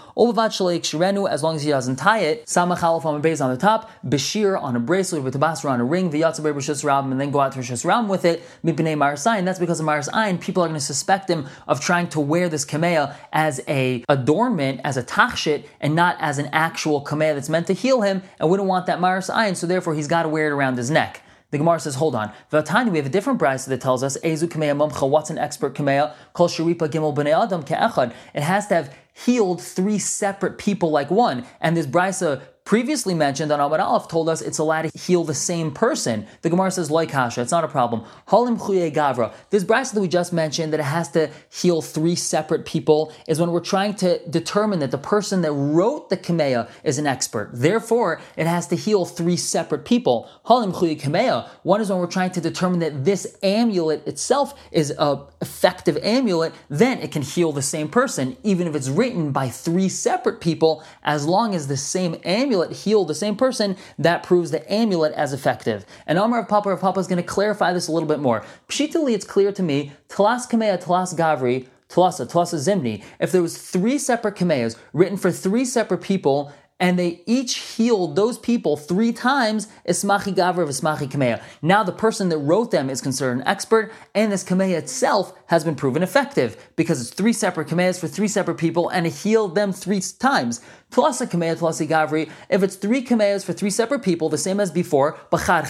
As 1.35 1.43
long 1.43 1.57
as 1.57 1.63
he 1.63 1.71
doesn't 1.71 1.97
tie 1.97 2.21
it, 2.21 2.47
samachalaf 2.47 3.05
on 3.05 3.17
a 3.17 3.19
base 3.19 3.41
on 3.45 3.51
the 3.51 3.61
top, 3.61 3.91
bashir 4.05 4.61
on 4.61 4.75
a 4.75 4.81
bracelet 4.81 5.23
with 5.23 5.37
a 5.37 5.39
basra 5.39 5.71
on 5.71 5.81
a 5.81 5.85
ring, 5.85 6.11
v'yatzaber 6.11 6.55
b'shas 6.55 6.83
rabim, 6.83 7.13
and 7.13 7.21
then 7.21 7.31
go 7.31 7.41
out 7.41 7.53
to 7.53 7.61
rishas 7.61 7.85
rabim 7.85 8.09
with 8.09 8.25
it, 8.25 8.43
mipnei 8.65 8.97
maris 8.97 9.25
ayin. 9.25 9.45
That's 9.45 9.59
because 9.59 9.79
of 9.79 9.87
maris 9.87 10.09
ayin, 10.09 10.41
people 10.41 10.63
are 10.63 10.67
going 10.67 10.79
to 10.79 10.85
suspect 10.85 11.31
him 11.31 11.47
of 11.69 11.81
trying 11.81 12.09
to 12.09 12.21
wear 12.21 12.49
this 12.49 12.65
kameya 12.65 13.15
as 13.33 13.61
a 13.69 14.05
adornment, 14.09 14.81
as 14.83 14.97
a 14.97 15.03
tachshit, 15.03 15.67
and 15.81 15.95
not 15.95 16.17
as 16.21 16.39
an 16.39 16.49
actual 16.53 17.05
kameh 17.05 17.35
that's 17.35 17.49
meant 17.49 17.67
to 17.69 17.75
heal 17.75 18.01
him, 18.01 18.23
and 18.41 18.51
we 18.51 18.57
don't 18.57 18.67
want 18.67 18.87
that 18.87 19.01
maris 19.01 19.31
ayin, 19.31 19.57
so 19.57 19.67
therefore 19.67 19.95
he's 19.95 20.09
got 20.09 20.25
to 20.25 20.29
wear 20.29 20.49
it 20.49 20.53
around 20.53 20.77
his 20.77 20.91
neck. 20.91 21.21
The 21.51 21.59
Gemara 21.59 21.79
says, 21.79 21.95
hold 21.95 22.17
on. 22.17 22.33
Vatani, 22.51 22.91
we 22.91 22.97
have 22.97 23.07
a 23.07 23.11
different 23.11 23.39
brisa 23.39 23.67
that 23.67 23.81
tells 23.81 24.03
us, 24.03 24.19
Ezu 24.25 24.49
kameya 24.49 24.77
mumcha, 24.77 25.09
what's 25.09 25.31
an 25.31 25.39
expert 25.39 25.75
kameya? 25.75 26.13
Kol 26.33 26.49
sharipa 26.49 26.89
gimel 26.89 27.15
b'nei 27.15 27.33
adam 27.33 27.63
ke'echad. 27.63 28.13
It 28.35 28.43
has 28.43 28.67
to 28.69 28.75
have 28.75 28.95
healed 29.13 29.63
three 29.63 30.01
separate 30.01 30.59
people 30.59 30.91
like 30.91 31.13
one. 31.13 31.47
And 31.61 31.77
this 31.77 31.87
brisa 31.87 32.43
previously 32.65 33.13
mentioned 33.13 33.53
on 33.53 33.61
Amud 33.61 33.79
Aleph 33.79 34.09
told 34.09 34.29
us 34.29 34.41
it's 34.41 34.59
allowed 34.59 34.83
to 34.83 34.99
heal 34.99 35.23
the 35.23 35.35
same 35.35 35.71
person. 35.71 36.27
The 36.41 36.49
Gemara 36.49 36.71
says, 36.71 36.91
like 36.91 37.11
Hasha, 37.11 37.43
it's 37.43 37.51
not 37.51 37.63
a 37.63 37.69
problem. 37.69 38.05
Halim 38.29 38.59
Chuye 38.59 38.93
Gavra. 38.93 39.35
This 39.51 39.65
brisa 39.65 39.93
that 39.93 40.01
we 40.01 40.09
just 40.09 40.33
mentioned 40.33 40.73
that 40.73 40.81
it 40.81 40.85
has 40.85 41.11
to 41.11 41.31
heal 41.51 41.83
three 41.83 42.15
separate 42.15 42.65
people 42.65 43.13
is 43.29 43.39
when 43.39 43.51
we're 43.51 43.61
trying 43.61 43.95
to 43.97 44.27
determine 44.29 44.79
that 44.79 44.91
the 44.91 44.99
person 44.99 45.43
that 45.43 45.53
wrote 45.53 46.09
the 46.09 46.17
Kameya 46.17 46.71
is 46.85 46.99
an 46.99 47.07
expert. 47.07 47.51
Therefore, 47.53 48.21
it 48.37 48.47
has 48.47 48.67
to 48.69 48.77
heal 48.77 49.05
three 49.05 49.37
separate 49.37 49.85
people. 49.85 50.31
Halim 50.47 50.73
Chuye 50.73 50.99
Kameya. 50.99 51.49
One 51.65 51.83
is 51.83 51.91
when 51.91 51.99
we're 51.99 52.07
trying 52.07 52.33
to 52.33 52.41
determine 52.41 52.81
that 52.81 53.05
this 53.05 53.37
amulet 53.43 54.07
itself 54.07 54.59
is 54.73 54.91
a 54.99 55.23
effective 55.43 55.99
amulet, 56.03 56.55
then 56.71 56.99
it 57.01 57.13
can 57.13 57.21
heal 57.21 57.53
the 57.53 57.61
same 57.61 57.89
person, 57.89 58.35
even 58.43 58.67
if 58.67 58.75
it's 58.75 58.89
written 58.89 59.31
by 59.31 59.51
three 59.51 59.91
separate 59.91 60.41
people, 60.41 60.83
as 61.03 61.27
long 61.27 61.55
as 61.55 61.69
the 61.69 61.77
same 61.77 62.17
amulet 62.25 62.54
amulet 62.55 62.77
healed 62.77 63.09
the 63.09 63.15
same 63.15 63.37
person, 63.37 63.77
that 63.99 64.23
proves 64.23 64.51
the 64.51 64.73
amulet 64.73 65.13
as 65.15 65.33
effective. 65.33 65.85
And 66.07 66.19
Amar 66.19 66.41
of 66.41 66.49
Papa 66.49 66.71
of 66.71 66.81
Papa 66.81 67.01
is 67.01 67.09
going 67.09 67.23
to 67.23 67.29
clarify 67.29 67.73
this 67.73 67.89
a 67.89 67.93
little 67.93 68.09
bit 68.09 68.21
more. 68.21 68.45
Pshitali, 68.69 69.13
it's 69.13 69.27
clear 69.27 69.51
to 69.53 69.63
me, 69.63 69.93
Talas 70.09 70.49
Kamea, 70.49 70.83
Talas 70.83 71.17
Gavri, 71.17 71.67
Talasa, 71.89 72.31
Talasa 72.31 72.59
Zimni, 72.59 73.03
if 73.21 73.33
there 73.33 73.43
was 73.43 73.59
three 73.59 73.99
separate 73.99 74.37
Kameas 74.37 74.77
written 74.93 75.17
for 75.17 75.31
three 75.31 75.65
separate 75.65 76.01
people, 76.01 76.53
and 76.81 76.99
they 76.99 77.23
each 77.25 77.57
healed 77.57 78.17
those 78.17 78.37
people 78.37 78.77
three 78.77 79.13
times, 79.13 79.69
Ismachi 79.89 80.35
Gavra 80.35 80.67
Ismachi 80.67 81.09
Kameya. 81.09 81.41
Now 81.63 81.85
the 81.85 81.93
person 81.93 82.31
that 82.31 82.39
wrote 82.39 82.73
them 82.73 82.91
is 82.91 83.01
considered 83.01 83.39
an 83.39 83.47
expert, 83.47 83.93
and 84.15 84.33
this 84.33 84.43
Kameya 84.43 84.79
itself 84.79 85.33
has 85.47 85.63
been 85.63 85.77
proven 85.77 86.03
effective 86.03 86.57
because 86.75 87.01
it's 87.01 87.11
three 87.11 87.33
separate 87.33 87.69
Kameyas 87.69 88.01
for 88.01 88.09
three 88.09 88.29
separate 88.29 88.59
people, 88.59 88.89
and 88.89 89.07
it 89.07 89.15
healed 89.15 89.55
them 89.55 89.73
three 89.73 90.01
times 90.19 90.61
plus 90.95 91.21
a 91.21 91.27
kameya 91.27 91.59
plus 91.59 91.81
a 91.81 91.87
gavri. 91.87 92.31
If 92.49 92.63
it's 92.63 92.77
three 92.77 93.05
kameyas 93.05 93.45
for 93.45 93.53
three 93.53 93.69
separate 93.69 94.05
people, 94.05 94.29
the 94.29 94.39
same 94.39 94.61
as 94.61 94.71
before, 94.71 95.19
chad 95.45 95.67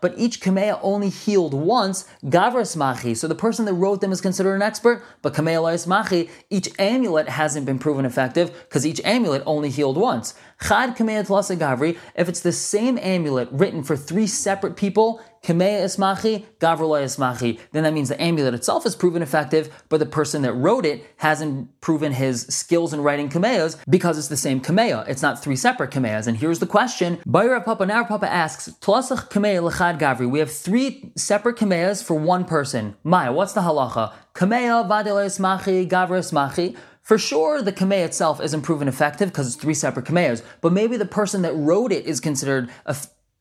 but 0.00 0.14
each 0.16 0.40
kameya 0.40 0.80
only 0.82 1.10
healed 1.10 1.52
once, 1.52 2.06
gavra 2.24 2.64
smachi. 2.64 3.14
So 3.14 3.28
the 3.28 3.34
person 3.34 3.66
that 3.66 3.74
wrote 3.74 4.00
them 4.00 4.12
is 4.12 4.22
considered 4.22 4.54
an 4.54 4.62
expert, 4.62 5.04
but 5.20 5.34
kameya 5.34 5.60
smachi, 5.60 6.30
each 6.48 6.70
amulet 6.78 7.28
hasn't 7.28 7.66
been 7.66 7.78
proven 7.78 8.06
effective 8.06 8.50
because 8.62 8.86
each 8.86 9.02
amulet 9.04 9.42
only 9.44 9.68
healed 9.68 9.98
once. 9.98 10.32
Chad 10.66 10.96
kameya 10.96 11.26
plus 11.26 11.50
a 11.50 11.56
gavri, 11.56 11.98
if 12.14 12.26
it's 12.30 12.40
the 12.40 12.52
same 12.52 12.98
amulet 13.02 13.48
written 13.52 13.82
for 13.82 13.94
three 13.94 14.26
separate 14.26 14.74
people, 14.74 15.20
Kameya 15.42 15.84
Ismachi, 15.84 16.44
Gavrula 16.58 17.02
Ismachi. 17.02 17.58
Then 17.72 17.84
that 17.84 17.94
means 17.94 18.10
the 18.10 18.20
amulet 18.20 18.52
itself 18.52 18.84
is 18.84 18.94
proven 18.94 19.22
effective, 19.22 19.84
but 19.88 19.98
the 19.98 20.06
person 20.06 20.42
that 20.42 20.52
wrote 20.52 20.84
it 20.84 21.04
hasn't 21.16 21.80
proven 21.80 22.12
his 22.12 22.42
skills 22.42 22.92
in 22.92 23.00
writing 23.00 23.30
Kameyas 23.30 23.78
because 23.88 24.18
it's 24.18 24.28
the 24.28 24.36
same 24.36 24.60
Kamea. 24.60 25.08
It's 25.08 25.22
not 25.22 25.42
three 25.42 25.56
separate 25.56 25.90
Kameyas. 25.92 26.26
And 26.26 26.36
here's 26.36 26.58
the 26.58 26.66
question. 26.66 27.18
Bayra 27.26 27.64
Papa, 27.64 27.86
now 27.86 28.04
Papa 28.04 28.30
asks, 28.30 28.68
Tlasach 28.80 29.30
Kameya 29.30 29.70
Lechad 29.70 29.98
Gavri. 29.98 30.28
We 30.28 30.40
have 30.40 30.52
three 30.52 31.10
separate 31.16 31.56
Kameyas 31.56 32.04
for 32.04 32.14
one 32.14 32.44
person. 32.44 32.96
Maya, 33.02 33.32
what's 33.32 33.54
the 33.54 33.62
halacha? 33.62 34.12
Kameya, 34.34 34.86
Vadila 34.86 35.24
Ismachi, 35.24 35.88
Gavra 35.88 36.20
Ismachi. 36.20 36.76
For 37.02 37.18
sure, 37.18 37.62
the 37.62 37.72
Kameh 37.72 38.04
itself 38.04 38.40
isn't 38.40 38.62
proven 38.62 38.86
effective 38.86 39.30
because 39.30 39.46
it's 39.46 39.56
three 39.56 39.74
separate 39.74 40.04
Kameyas, 40.04 40.42
but 40.60 40.72
maybe 40.72 40.96
the 40.96 41.06
person 41.06 41.42
that 41.42 41.54
wrote 41.54 41.92
it 41.92 42.04
is 42.04 42.20
considered 42.20 42.70
a 42.84 42.94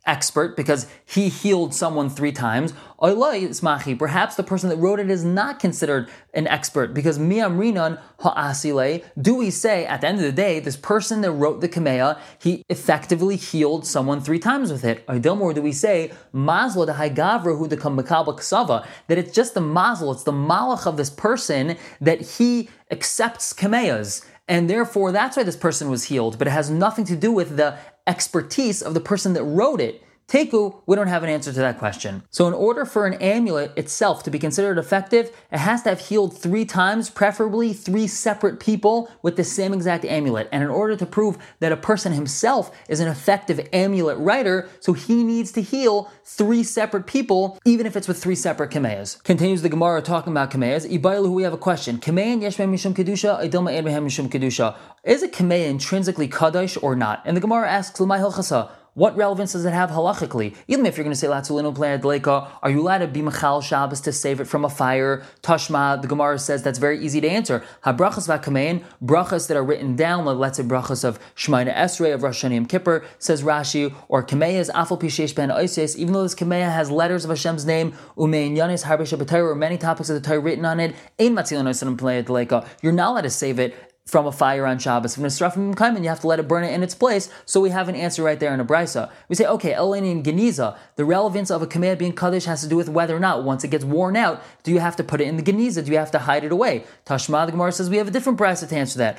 expert 0.10 0.58
because 0.58 0.88
he 1.06 1.30
healed 1.30 1.74
someone 1.74 2.10
three 2.10 2.32
times. 2.32 2.74
Perhaps 3.00 4.36
the 4.36 4.44
person 4.46 4.70
that 4.70 4.78
wrote 4.78 5.00
it 5.00 5.10
is 5.10 5.24
not 5.24 5.60
considered 5.60 6.10
an 6.34 6.48
expert 6.48 6.94
because 6.94 7.20
miamrinan 7.20 8.00
ha'asile. 8.20 9.02
Do 9.22 9.36
we 9.36 9.52
say 9.52 9.86
at 9.86 10.02
the 10.02 10.08
end 10.08 10.18
of 10.18 10.26
the 10.26 10.32
day, 10.32 10.60
this 10.60 10.76
person 10.76 11.22
that 11.22 11.32
wrote 11.32 11.62
the 11.62 11.70
Kamea, 11.70 12.20
he 12.40 12.66
effectively 12.68 13.36
healed 13.36 13.86
someone 13.86 14.20
three 14.20 14.40
times 14.40 14.72
with 14.72 14.84
it? 14.84 15.06
Or 15.08 15.20
do 15.20 15.62
we 15.62 15.72
say 15.72 16.12
mazla 16.34 16.88
the 16.88 16.94
haigavra 16.94 17.56
who 17.56 17.68
ksava 17.70 18.86
that 19.08 19.18
it's 19.18 19.34
just 19.34 19.54
the 19.54 19.62
mazel, 19.62 20.12
it's 20.12 20.24
the 20.24 20.32
malach 20.32 20.86
of 20.86 20.98
this 20.98 21.10
person 21.12 21.78
that 22.02 22.22
he 22.22 22.70
accepts 22.92 23.54
Kameas. 23.54 24.26
And 24.48 24.68
therefore, 24.68 25.12
that's 25.12 25.38
why 25.38 25.44
this 25.44 25.56
person 25.56 25.92
was 25.92 26.06
healed, 26.06 26.40
but 26.40 26.48
it 26.48 26.52
has 26.52 26.72
nothing 26.72 27.06
to 27.06 27.16
do 27.16 27.32
with 27.32 27.56
the 27.56 27.78
expertise 28.10 28.82
of 28.82 28.94
the 28.94 29.00
person 29.00 29.34
that 29.34 29.44
wrote 29.44 29.80
it. 29.80 30.04
Teku, 30.30 30.80
we 30.86 30.96
don't 30.96 31.08
have 31.08 31.24
an 31.24 31.30
answer 31.30 31.52
to 31.52 31.60
that 31.60 31.80
question. 31.80 32.22
So, 32.30 32.48
in 32.48 32.54
order 32.54 32.86
for 32.86 33.08
an 33.08 33.16
amulet 33.16 33.76
itself 33.76 34.22
to 34.24 34.30
be 34.30 34.38
considered 34.38 34.78
effective, 34.78 35.36
it 35.52 35.58
has 35.58 35.82
to 35.84 35.90
have 35.90 36.00
healed 36.00 36.38
three 36.38 36.66
times, 36.66 37.10
preferably 37.10 37.74
three 37.74 38.06
separate 38.06 38.60
people 38.60 39.10
with 39.24 39.38
the 39.38 39.44
same 39.44 39.74
exact 39.74 40.06
amulet. 40.06 40.48
And 40.52 40.62
in 40.62 40.70
order 40.70 40.96
to 40.98 41.06
prove 41.08 41.40
that 41.62 41.72
a 41.72 41.78
person 41.78 42.14
himself 42.14 42.72
is 42.88 43.00
an 43.00 43.08
effective 43.08 43.68
amulet 43.74 44.20
writer, 44.20 44.70
so 44.80 44.94
he 44.94 45.24
needs 45.24 45.52
to 45.54 45.64
heal 45.64 46.12
three 46.24 46.62
separate 46.62 47.08
people, 47.08 47.58
even 47.66 47.88
if 47.88 47.96
it's 47.96 48.08
with 48.08 48.22
three 48.22 48.36
separate 48.36 48.70
kameas. 48.70 49.24
Continues 49.24 49.64
the 49.64 49.70
Gemara 49.70 50.04
talking 50.04 50.32
about 50.32 50.52
kameas. 50.52 50.86
Ibailu, 50.86 51.32
we 51.32 51.42
have 51.42 51.54
a 51.54 51.58
question. 51.58 51.98
Kamean 51.98 52.42
yeshbem 52.42 52.72
mishum 52.72 52.94
kedusha, 52.94 53.42
idilma 53.42 53.72
mishum 53.82 54.30
kedusha. 54.30 54.78
Is 55.04 55.24
a 55.24 55.28
kamea 55.28 55.68
intrinsically 55.68 56.28
kadosh 56.28 56.78
or 56.84 56.96
not? 56.96 57.24
And 57.26 57.36
the 57.36 57.42
Gemara 57.42 57.68
asks, 57.68 58.00
L'may 58.00 58.20
hilchasa. 58.20 58.70
What 58.96 59.16
relevance 59.16 59.54
does 59.54 59.66
it 59.66 59.74
have 59.74 59.92
halachically? 59.92 60.56
Even 60.68 60.86
if 60.86 60.98
you're 60.98 61.04
going 61.04 61.14
to 61.14 61.20
say 61.20 61.28
Latzulinu 61.28 61.74
Play 61.76 61.98
Adleka, 61.98 62.50
are 62.62 62.70
you 62.70 62.82
allowed 62.82 63.00
to 63.00 63.08
be 63.08 63.22
Machal 63.22 63.62
Shabbos 63.62 64.02
to 64.02 64.12
save 64.12 64.40
it 64.40 64.46
from 64.46 64.66
a 64.66 64.70
fire? 64.70 65.24
Tashma, 65.42 66.02
the 66.02 66.08
Gemara 66.08 66.40
says 66.40 66.64
that's 66.64 66.80
very 66.80 67.00
easy 67.00 67.22
to 67.22 67.30
answer. 67.30 67.64
Habrachas 67.86 68.28
v'akamein, 68.28 68.84
brachas 69.04 69.48
that 69.48 69.56
are 69.56 69.64
written 69.64 69.96
down, 69.96 70.26
like 70.26 70.38
let's 70.38 70.58
say 70.58 70.64
brachas 70.64 71.04
of 71.04 71.20
Shemaina 71.36 71.74
Esrei, 71.76 72.14
of 72.14 72.24
Rosh 72.24 72.44
Hashanah 72.44 72.68
Kippur, 72.68 73.06
says 73.20 73.44
Rashi, 73.44 73.94
or 74.08 74.24
Kameyas 74.24 74.70
Afal 74.72 75.00
Pishesh 75.00 75.36
Ben 75.36 75.50
Oises, 75.50 75.96
even 75.96 76.14
though 76.14 76.24
this 76.24 76.36
Kameya 76.36 76.72
has 76.72 76.90
letters 76.90 77.24
of 77.24 77.30
Hashem's 77.30 77.66
name, 77.66 77.94
Umein 78.18 78.56
Yanis 78.56 78.86
Harbe 78.86 79.34
or 79.34 79.56
many 79.56 79.78
topics 79.78 80.10
of 80.10 80.22
the 80.22 80.28
Torah 80.28 80.40
written 80.40 80.66
on 80.66 80.80
it, 80.80 80.96
Ein 81.20 81.36
Matzilin 81.36 81.98
Play 81.98 82.24
Adleka, 82.24 82.68
you're 82.82 82.92
not 82.92 83.12
allowed 83.12 83.22
to 83.22 83.30
save 83.30 83.60
it 83.60 83.89
from 84.10 84.26
a 84.26 84.32
fire 84.32 84.66
on 84.66 84.80
Shabbos. 84.80 85.16
From 85.16 85.26
Kaiman, 85.26 86.04
you 86.04 86.10
have 86.10 86.20
to 86.22 86.28
let 86.28 86.40
it 86.40 86.48
burn 86.48 86.64
it 86.64 86.74
in 86.74 86.84
its 86.84 86.96
place. 86.96 87.30
So 87.46 87.62
we 87.62 87.70
have 87.70 87.88
an 87.88 87.96
answer 87.96 88.24
right 88.24 88.40
there 88.40 88.54
in 88.54 88.60
a 88.60 88.66
brisa. 88.66 89.12
We 89.30 89.36
say, 89.36 89.46
okay, 89.46 89.74
Eleni 89.74 90.12
and 90.12 90.24
Geniza, 90.24 90.78
the 90.96 91.06
relevance 91.06 91.52
of 91.52 91.62
a 91.62 91.68
command 91.68 92.00
being 92.00 92.14
Kaddish 92.14 92.46
has 92.46 92.62
to 92.62 92.68
do 92.68 92.76
with 92.76 92.90
whether 92.90 93.16
or 93.16 93.20
not, 93.20 93.44
once 93.44 93.64
it 93.64 93.70
gets 93.70 93.86
worn 93.86 94.16
out, 94.16 94.42
do 94.64 94.72
you 94.72 94.80
have 94.80 94.96
to 94.96 95.04
put 95.04 95.22
it 95.22 95.28
in 95.28 95.38
the 95.38 95.44
Geniza? 95.44 95.86
Do 95.86 95.92
you 95.92 95.98
have 95.98 96.12
to 96.12 96.20
hide 96.20 96.44
it 96.44 96.52
away? 96.52 96.84
Tashma, 97.06 97.46
the 97.46 97.52
Gemara 97.52 97.72
says 97.72 97.90
we 97.90 97.98
have 97.98 98.08
a 98.08 98.12
different 98.12 98.40
brisa 98.40 98.68
to 98.68 98.76
answer 98.76 98.98
that. 98.98 99.18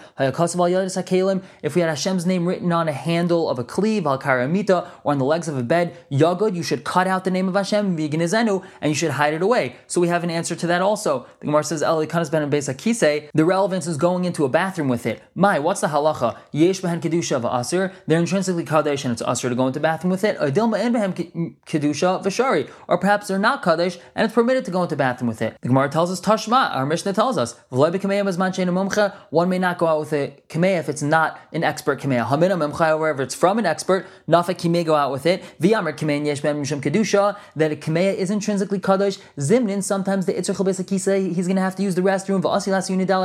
If 1.62 1.75
we 1.75 1.80
had 1.80 1.90
Hashem's 1.90 2.26
name 2.26 2.47
written 2.47 2.73
on 2.73 2.88
a 2.88 2.92
handle 2.92 3.49
of 3.49 3.59
a 3.59 3.64
cleave, 3.64 4.06
al 4.06 4.18
karamita, 4.18 4.88
or 5.04 5.12
on 5.12 5.18
the 5.18 5.25
legs 5.25 5.49
of 5.49 5.56
a 5.56 5.62
bed, 5.62 5.97
Yagod, 6.11 6.56
you 6.56 6.62
should 6.62 6.85
cut 6.85 7.06
out 7.06 7.25
the 7.25 7.30
name 7.30 7.49
of 7.49 7.54
Hashem, 7.54 7.99
and 7.99 8.88
you 8.88 8.94
should 8.94 9.11
hide 9.12 9.35
it 9.35 9.42
away. 9.42 9.76
So 9.87 10.00
we 10.00 10.09
have 10.09 10.25
an 10.25 10.30
answer 10.30 10.56
to 10.56 10.66
that 10.66 10.82
also. 10.82 11.26
The 11.40 11.47
Gemara 11.47 11.64
says, 11.64 11.82
Eli 11.82 12.06
Kanas 12.06 12.30
ben 12.30 12.40
the 12.50 13.44
relevance 13.44 13.87
is 13.87 13.97
going 13.97 14.25
into 14.25 14.44
a 14.44 14.49
bathroom 14.49 14.79
bathroom 14.80 14.88
with 14.88 15.06
it. 15.06 15.22
My, 15.34 15.58
what's 15.58 15.80
the 15.80 15.88
halacha? 15.88 16.37
Yesh 16.52 16.80
behen 16.80 17.00
kedusha 17.00 17.40
v'aser. 17.40 17.92
They're 18.06 18.18
intrinsically 18.18 18.64
kadesh 18.64 19.04
and 19.04 19.12
it's 19.12 19.22
aser 19.22 19.49
to 19.49 19.54
go 19.54 19.66
into 19.66 19.80
bathroom 19.80 20.10
with 20.10 20.25
it. 20.25 20.38
Dilma 20.38 20.78
en 20.78 20.94
behem 20.94 21.54
kedusha 21.66 22.22
v'shari. 22.22 22.68
Or 22.88 22.99
perhaps 22.99 23.28
they're 23.28 23.38
not 23.38 23.62
kadesh 23.62 23.99
and 24.14 24.25
it's 24.25 24.34
permitted 24.34 24.64
to 24.64 24.70
go 24.70 24.82
into 24.82 24.96
bathroom 24.96 25.28
with 25.28 25.42
it. 25.42 25.56
The 25.60 25.68
Gemara 25.68 25.88
tells 25.90 26.10
us 26.10 26.20
tashma. 26.20 26.75
Our 26.75 26.87
Mishnah 26.87 27.12
tells 27.12 27.37
us 27.37 27.56
one 27.70 29.49
may 29.49 29.58
not 29.58 29.78
go 29.78 29.87
out 29.87 30.00
with 30.00 30.12
a 30.12 30.37
kamei 30.49 30.78
if 30.78 30.88
it's 30.88 31.02
not 31.02 31.38
an 31.52 31.62
expert 31.64 32.00
kamei. 32.00 32.25
Hamina 32.25 32.56
memcha, 32.56 32.99
wherever 32.99 33.22
it's 33.22 33.34
from 33.34 33.58
an 33.58 33.66
expert, 33.66 34.06
nafek 34.28 34.60
he 34.60 34.84
go 34.84 34.94
out 34.94 35.12
with 35.12 35.26
it. 35.26 35.42
V'yamer 35.60 35.92
kamei 35.96 36.25
yesh 36.25 36.40
behem 36.40 36.60
mishum 36.60 36.80
kedusha. 36.80 37.37
That 37.56 37.72
a 37.72 37.76
kamei 37.76 38.14
is 38.14 38.30
intrinsically 38.30 38.80
kadesh. 38.80 39.18
Zimnin 39.38 39.82
sometimes 39.82 40.26
the 40.26 40.32
itzur 40.32 40.60
he's 41.34 41.46
going 41.46 41.56
to 41.56 41.62
have 41.62 41.76
to 41.76 41.82
use 41.82 41.94
the 41.94 42.02
restroom. 42.02 42.40
V'asilas 42.42 42.88
unidal 42.90 43.20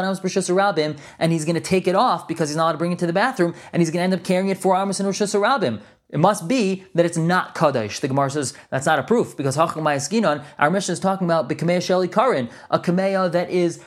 and 1.19 1.31
he's 1.31 1.44
he's 1.45 1.53
going 1.53 1.61
to 1.61 1.69
take 1.69 1.87
it 1.87 1.95
off 1.95 2.27
because 2.27 2.49
he's 2.49 2.55
not 2.57 2.63
allowed 2.63 2.71
to 2.73 2.77
bring 2.79 2.91
it 2.91 2.99
to 2.99 3.07
the 3.07 3.13
bathroom, 3.13 3.53
and 3.71 3.81
he's 3.81 3.91
going 3.91 3.99
to 3.99 4.03
end 4.03 4.13
up 4.13 4.25
carrying 4.25 4.49
it 4.49 4.57
for 4.57 4.75
Amos 4.75 4.99
and 4.99 5.07
Rishus 5.07 5.39
Harabim. 5.39 5.81
It 6.09 6.19
must 6.19 6.47
be 6.47 6.85
that 6.93 7.05
it's 7.05 7.17
not 7.17 7.55
Kaddish. 7.55 7.99
The 7.99 8.07
Gemara 8.07 8.29
says 8.29 8.53
that's 8.69 8.85
not 8.85 8.99
a 8.99 9.03
proof 9.03 9.35
because 9.35 9.57
our 9.57 10.69
mission 10.69 10.93
is 10.93 10.99
talking 10.99 11.27
about 11.27 11.49
the 11.49 11.55
Kameya 11.55 11.77
Sheli 11.77 12.11
Karin, 12.11 12.49
a 12.69 12.79
Kameya 12.79 13.31
that 13.31 13.49
is 13.49 13.83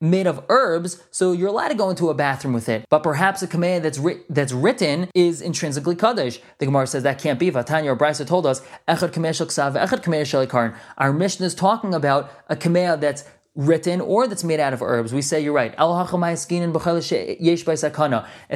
made 0.00 0.26
of 0.26 0.44
herbs, 0.48 1.02
so 1.10 1.32
you're 1.32 1.48
allowed 1.48 1.68
to 1.68 1.74
go 1.74 1.90
into 1.90 2.08
a 2.08 2.14
bathroom 2.14 2.54
with 2.54 2.68
it. 2.68 2.84
But 2.88 3.02
perhaps 3.02 3.42
a 3.42 3.46
command 3.46 3.84
that's 3.84 3.98
ri- 3.98 4.22
that's 4.28 4.52
written 4.52 5.08
is 5.14 5.42
intrinsically 5.42 5.96
kaddish. 5.96 6.40
The 6.58 6.66
Gemara 6.66 6.86
says 6.86 7.02
that 7.02 7.18
can't 7.18 7.38
be. 7.38 7.50
Vatanya 7.50 7.86
or 7.86 7.96
Brisa 7.96 8.26
told 8.26 8.46
us 8.46 8.60
echad 8.86 9.10
echad 9.12 10.74
Our 10.98 11.12
mission 11.12 11.44
is 11.44 11.54
talking 11.54 11.94
about 11.94 12.30
a 12.48 12.56
command 12.56 13.02
that's 13.02 13.24
written 13.58 14.00
or 14.00 14.28
that's 14.28 14.44
made 14.44 14.60
out 14.60 14.72
of 14.72 14.80
herbs. 14.80 15.12
We 15.12 15.20
say 15.20 15.40
you're 15.40 15.52
right. 15.52 15.74
It's 15.76 15.84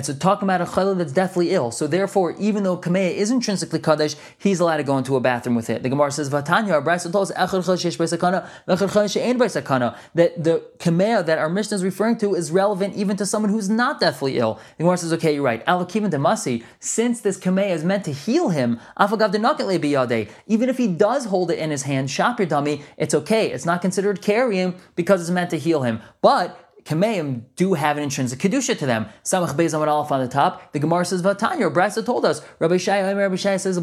a 0.08 0.14
talking 0.14 0.46
about 0.46 0.60
a 0.60 0.64
chayla 0.64 0.96
that's 0.96 1.12
deathly 1.12 1.50
ill. 1.50 1.72
So 1.72 1.88
therefore, 1.88 2.36
even 2.38 2.62
though 2.62 2.76
kameya 2.76 3.12
is 3.12 3.32
intrinsically 3.32 3.80
kaddish, 3.80 4.14
he's 4.38 4.60
allowed 4.60 4.76
to 4.76 4.84
go 4.84 4.96
into 4.96 5.16
a 5.16 5.20
bathroom 5.20 5.56
with 5.56 5.68
it. 5.68 5.82
The 5.82 5.88
Gemara 5.88 6.12
says, 6.12 6.30
"Vatanya." 6.30 6.82
That 10.14 10.44
the 10.44 10.62
kameya 10.78 11.26
that 11.26 11.38
our 11.38 11.48
Mishnah 11.48 11.74
is 11.74 11.82
referring 11.84 12.18
to 12.18 12.34
is 12.36 12.52
relevant 12.52 12.94
even 12.94 13.16
to 13.16 13.26
someone 13.26 13.50
who's 13.50 13.68
not 13.68 13.98
deathly 13.98 14.38
ill. 14.38 14.60
The 14.78 14.84
Gemara 14.84 14.98
says, 14.98 15.12
"Okay, 15.14 15.34
you're 15.34 15.42
right." 15.42 15.66
demasi. 15.66 16.62
Since 16.78 17.22
this 17.22 17.38
kameya 17.38 17.70
is 17.70 17.82
meant 17.82 18.04
to 18.04 18.12
heal 18.12 18.50
him, 18.50 18.78
even 20.46 20.68
if 20.68 20.78
he 20.78 20.86
does 20.86 21.24
hold 21.24 21.50
it 21.50 21.58
in 21.58 21.70
his 21.70 21.82
hand, 21.82 22.08
shapir 22.08 22.48
dummy, 22.48 22.82
it's 22.96 23.14
okay. 23.14 23.50
It's 23.50 23.66
not 23.66 23.82
considered 23.82 24.22
carrying 24.22 24.74
because 24.94 25.20
it's 25.20 25.30
meant 25.30 25.50
to 25.50 25.58
heal 25.58 25.82
him. 25.82 26.00
But 26.20 26.61
Kameim 26.84 27.42
do 27.56 27.74
have 27.74 27.96
an 27.96 28.02
intrinsic 28.02 28.38
kedusha 28.38 28.76
to 28.78 28.86
them. 28.86 29.06
Samach 29.24 29.54
Beis 29.54 29.72
Amad 29.72 29.88
Aleph 29.88 30.10
on 30.10 30.20
the 30.20 30.28
top. 30.28 30.72
The 30.72 30.78
Gemara 30.78 31.04
says 31.04 31.22
Vatanya. 31.22 31.72
Brisa 31.72 32.04
told 32.04 32.24
us. 32.24 32.42
Rabbi 32.58 32.76
Shai 32.76 33.12
Rabbi 33.12 33.36
Shai 33.36 33.56
says 33.56 33.76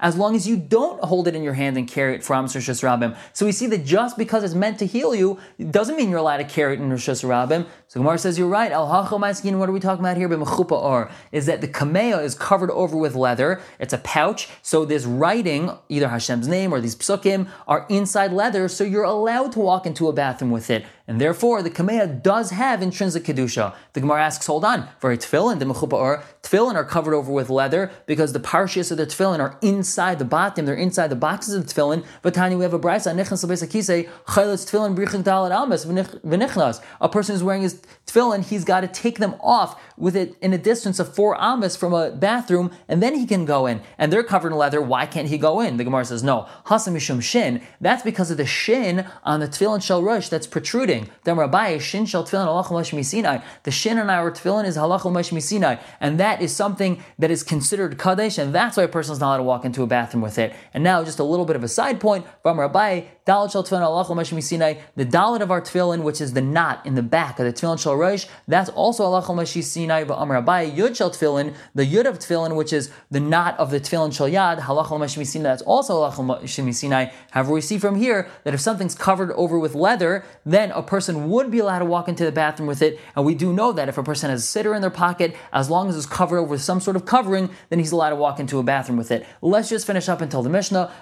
As 0.00 0.16
long 0.16 0.36
as 0.36 0.48
you 0.48 0.56
don't 0.56 1.04
hold 1.04 1.28
it 1.28 1.34
in 1.34 1.42
your 1.42 1.52
hand 1.54 1.76
and 1.76 1.86
carry 1.86 2.14
it 2.14 2.24
from 2.24 2.46
Rishus 2.46 2.82
Rabim. 2.82 3.16
So 3.32 3.46
we 3.46 3.52
see 3.52 3.66
that 3.66 3.84
just 3.84 4.16
because 4.16 4.44
it's 4.44 4.54
meant 4.54 4.78
to 4.78 4.86
heal 4.86 5.14
you 5.14 5.38
doesn't 5.70 5.96
mean 5.96 6.10
you're 6.10 6.18
allowed 6.18 6.38
to 6.38 6.44
carry 6.44 6.74
it 6.74 6.80
in 6.80 6.90
Rishus 6.90 7.22
Rabim. 7.24 7.66
So 7.88 8.00
Gemara 8.00 8.18
says 8.18 8.38
you're 8.38 8.48
right. 8.48 8.72
Al 8.72 8.88
Hacho 8.88 9.58
What 9.58 9.68
are 9.68 9.72
we 9.72 9.80
talking 9.80 10.04
about 10.04 10.16
here? 10.16 10.26
Or 10.26 11.10
is 11.32 11.46
that 11.46 11.60
the 11.60 11.68
kamea 11.68 12.22
is 12.22 12.34
covered 12.34 12.70
over 12.70 12.96
with 12.96 13.14
leather. 13.14 13.60
It's 13.78 13.92
a 13.92 13.98
pouch. 13.98 14.48
So 14.62 14.84
this 14.84 15.04
writing, 15.04 15.70
either 15.88 16.08
Hashem's 16.08 16.48
name 16.48 16.72
or 16.72 16.80
these 16.80 16.96
psukim, 16.96 17.48
are 17.68 17.86
inside 17.88 18.32
leather. 18.32 18.68
So 18.68 18.84
you're 18.84 19.04
allowed 19.04 19.52
to 19.52 19.60
walk 19.60 19.86
into 19.86 20.05
a 20.08 20.12
bathroom 20.12 20.50
with 20.50 20.70
it. 20.70 20.84
And 21.08 21.20
therefore, 21.20 21.62
the 21.62 21.70
Kameya 21.70 22.20
does 22.20 22.50
have 22.50 22.82
intrinsic 22.82 23.22
Kedusha. 23.22 23.74
The 23.92 24.00
Gemara 24.00 24.24
asks, 24.24 24.44
hold 24.44 24.64
on, 24.64 24.88
for 24.98 25.12
a 25.12 25.16
tefillin, 25.16 25.60
the 25.60 25.64
Mechupa 25.64 25.92
or 25.92 26.24
tefillin 26.42 26.74
are 26.74 26.84
covered 26.84 27.14
over 27.14 27.32
with 27.32 27.48
leather 27.48 27.92
because 28.06 28.32
the 28.32 28.40
parshias 28.40 28.90
of 28.90 28.96
the 28.96 29.06
tefillin 29.06 29.38
are 29.38 29.56
inside 29.62 30.18
the 30.18 30.24
batim, 30.24 30.66
they're 30.66 30.74
inside 30.74 31.08
the 31.08 31.16
boxes 31.16 31.54
of 31.54 31.66
the 31.66 31.72
tefillin. 31.72 32.04
But 32.22 32.34
Tanya, 32.34 32.56
we 32.56 32.64
have 32.64 32.74
a 32.74 32.78
brisa, 32.80 33.14
nechnas 33.14 33.46
lebesakise, 33.46 34.08
chayletz 34.26 34.68
tefillin 34.68 34.96
brichin 34.96 35.22
dalat 35.22 35.56
almas, 35.56 35.84
v'nichnas. 35.86 36.82
A 37.00 37.08
person 37.08 37.36
who's 37.36 37.44
wearing 37.44 37.62
his 37.62 37.80
tefillin, 38.06 38.44
he's 38.44 38.64
got 38.64 38.80
to 38.80 38.88
take 38.88 39.18
them 39.18 39.36
off 39.40 39.80
with 39.96 40.16
it 40.16 40.34
in 40.40 40.52
a 40.52 40.58
distance 40.58 40.98
of 40.98 41.14
four 41.14 41.40
amas 41.40 41.76
from 41.76 41.94
a 41.94 42.10
bathroom, 42.10 42.72
and 42.88 43.00
then 43.00 43.14
he 43.14 43.26
can 43.26 43.44
go 43.44 43.66
in. 43.66 43.80
And 43.96 44.12
they're 44.12 44.24
covered 44.24 44.50
in 44.50 44.58
leather, 44.58 44.82
why 44.82 45.06
can't 45.06 45.28
he 45.28 45.38
go 45.38 45.60
in? 45.60 45.76
The 45.76 45.84
Gemara 45.84 46.04
says, 46.04 46.24
no, 46.24 46.48
hasamishum 46.66 47.22
shin, 47.22 47.62
that's 47.80 48.02
because 48.02 48.32
of 48.32 48.38
the 48.38 48.46
shin 48.46 49.06
on 49.22 49.38
the 49.38 49.46
tefillin 49.46 49.80
shel 49.80 50.02
rosh 50.02 50.28
that's 50.28 50.48
protruding 50.48 50.95
Then 51.24 51.36
Rabbi 51.36 51.78
Shin 51.78 52.06
Sinai. 52.06 53.38
The 53.62 53.70
Shin 53.70 53.98
on 53.98 54.10
our 54.10 54.30
Tefillin 54.30 54.64
is 54.64 54.76
Halachal 54.76 55.42
Sinai, 55.42 55.76
and 56.00 56.18
that 56.20 56.40
is 56.40 56.54
something 56.54 57.02
that 57.18 57.30
is 57.30 57.42
considered 57.42 57.98
Kadesh, 57.98 58.38
and 58.38 58.54
that's 58.54 58.76
why 58.76 58.84
a 58.84 58.88
person 58.88 59.12
is 59.12 59.20
not 59.20 59.26
allowed 59.26 59.36
to 59.38 59.42
walk 59.42 59.64
into 59.64 59.82
a 59.82 59.86
bathroom 59.86 60.22
with 60.22 60.38
it. 60.38 60.54
And 60.72 60.82
now, 60.82 61.04
just 61.04 61.18
a 61.18 61.24
little 61.24 61.44
bit 61.44 61.56
of 61.56 61.64
a 61.64 61.68
side 61.68 62.00
point 62.00 62.26
from 62.42 62.60
Rabbi 62.60 63.02
Dalit 63.26 63.50
Shel 63.50 63.64
Tefillin 63.64 63.82
Halachal 63.82 64.42
Sinai. 64.42 64.74
The 64.94 65.04
Dalit 65.04 65.40
of 65.40 65.50
our 65.50 65.60
Tefillin, 65.60 66.04
which 66.04 66.20
is 66.20 66.32
the 66.32 66.40
knot 66.40 66.86
in 66.86 66.94
the 66.94 67.02
back 67.02 67.40
of 67.40 67.44
the 67.44 67.52
Tefillin 67.52 67.80
Shel 67.80 67.96
Rosh, 67.96 68.26
that's 68.46 68.70
also 68.70 69.02
Halachal 69.02 69.64
Sinai. 69.64 70.04
But 70.04 70.28
Rabbi 70.28 70.70
Yud 70.70 70.96
Shel 70.96 71.10
Tefillin, 71.10 71.56
the 71.74 71.84
Yud 71.84 72.06
of 72.06 72.20
Tefillin, 72.20 72.54
which 72.54 72.72
is 72.72 72.90
the 73.10 73.18
knot 73.18 73.58
of 73.58 73.72
the 73.72 73.80
Tefillin 73.80 74.14
Shel 74.14 74.28
Yad, 74.28 74.60
Halachal 74.60 75.26
Sinai. 75.26 75.48
That's 75.48 75.62
also 75.62 76.08
Halachal 76.08 76.72
Sinai. 76.72 77.06
However, 77.32 77.52
we 77.52 77.60
see 77.60 77.78
from 77.78 77.96
here 77.96 78.28
that 78.44 78.54
if 78.54 78.60
something's 78.60 78.94
covered 78.94 79.32
over 79.32 79.58
with 79.58 79.74
leather, 79.74 80.24
then 80.44 80.70
a 80.70 80.82
person 80.82 81.28
would 81.28 81.50
be 81.50 81.58
allowed 81.58 81.80
to 81.80 81.84
walk 81.84 82.08
into 82.08 82.24
the 82.24 82.30
bathroom 82.30 82.68
with 82.68 82.80
it, 82.80 83.00
and 83.16 83.26
we 83.26 83.34
do 83.34 83.52
know 83.52 83.72
that 83.72 83.88
if 83.88 83.98
a 83.98 84.04
person 84.04 84.30
has 84.30 84.44
a 84.44 84.46
siddur 84.46 84.76
in 84.76 84.82
their 84.82 84.90
pocket, 84.90 85.34
as 85.52 85.68
long 85.68 85.88
as 85.88 85.96
it's 85.96 86.06
covered 86.06 86.38
over 86.38 86.50
with 86.50 86.62
some 86.62 86.78
sort 86.78 86.94
of 86.94 87.04
covering, 87.04 87.50
then 87.70 87.80
he's 87.80 87.90
allowed 87.90 88.10
to 88.10 88.16
walk 88.16 88.38
into 88.38 88.60
a 88.60 88.62
bathroom 88.62 88.96
with 88.96 89.10
it. 89.10 89.26
Let's 89.42 89.68
just 89.68 89.84
finish 89.84 90.08
up 90.08 90.20
until 90.20 90.44
the 90.44 90.48
Mishnah. 90.48 90.92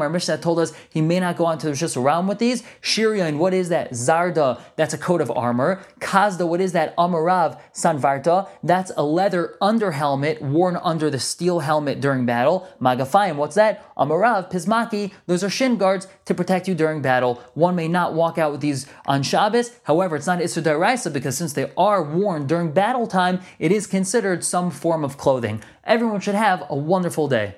Our 0.00 0.08
Mishnah 0.08 0.19
told 0.26 0.58
us 0.58 0.72
he 0.90 1.00
may 1.00 1.20
not 1.20 1.36
go 1.36 1.46
onto 1.46 1.68
the 1.68 1.74
just 1.74 1.96
around 1.96 2.26
with 2.26 2.38
these. 2.38 2.62
Shirian, 2.82 3.38
what 3.38 3.54
is 3.54 3.68
that? 3.70 3.92
Zarda, 3.92 4.60
that's 4.76 4.94
a 4.94 4.98
coat 4.98 5.20
of 5.20 5.30
armor. 5.30 5.82
Kazda, 6.00 6.46
what 6.46 6.60
is 6.60 6.72
that? 6.72 6.96
Amarav, 6.96 7.60
Sanvarta, 7.72 8.48
that's 8.62 8.92
a 8.96 9.02
leather 9.02 9.56
under 9.60 9.92
helmet 9.92 10.40
worn 10.42 10.76
under 10.76 11.10
the 11.10 11.18
steel 11.18 11.60
helmet 11.60 12.00
during 12.00 12.26
battle. 12.26 12.68
Magafayim, 12.80 13.36
what's 13.36 13.54
that? 13.56 13.94
Amarav, 13.96 14.50
Pismaki, 14.50 15.12
those 15.26 15.44
are 15.44 15.50
shin 15.50 15.76
guards 15.76 16.06
to 16.24 16.34
protect 16.34 16.68
you 16.68 16.74
during 16.74 17.02
battle. 17.02 17.42
One 17.54 17.76
may 17.76 17.88
not 17.88 18.14
walk 18.14 18.38
out 18.38 18.52
with 18.52 18.60
these 18.60 18.86
on 19.06 19.22
Shabbos. 19.22 19.72
However, 19.84 20.16
it's 20.16 20.26
not 20.26 20.40
Isser 20.40 21.12
because 21.12 21.36
since 21.36 21.52
they 21.52 21.70
are 21.76 22.02
worn 22.02 22.46
during 22.46 22.72
battle 22.72 23.06
time, 23.06 23.40
it 23.58 23.72
is 23.72 23.86
considered 23.86 24.44
some 24.44 24.70
form 24.70 25.04
of 25.04 25.16
clothing. 25.16 25.62
Everyone 25.84 26.20
should 26.20 26.34
have 26.34 26.64
a 26.68 26.76
wonderful 26.76 27.28
day. 27.28 27.56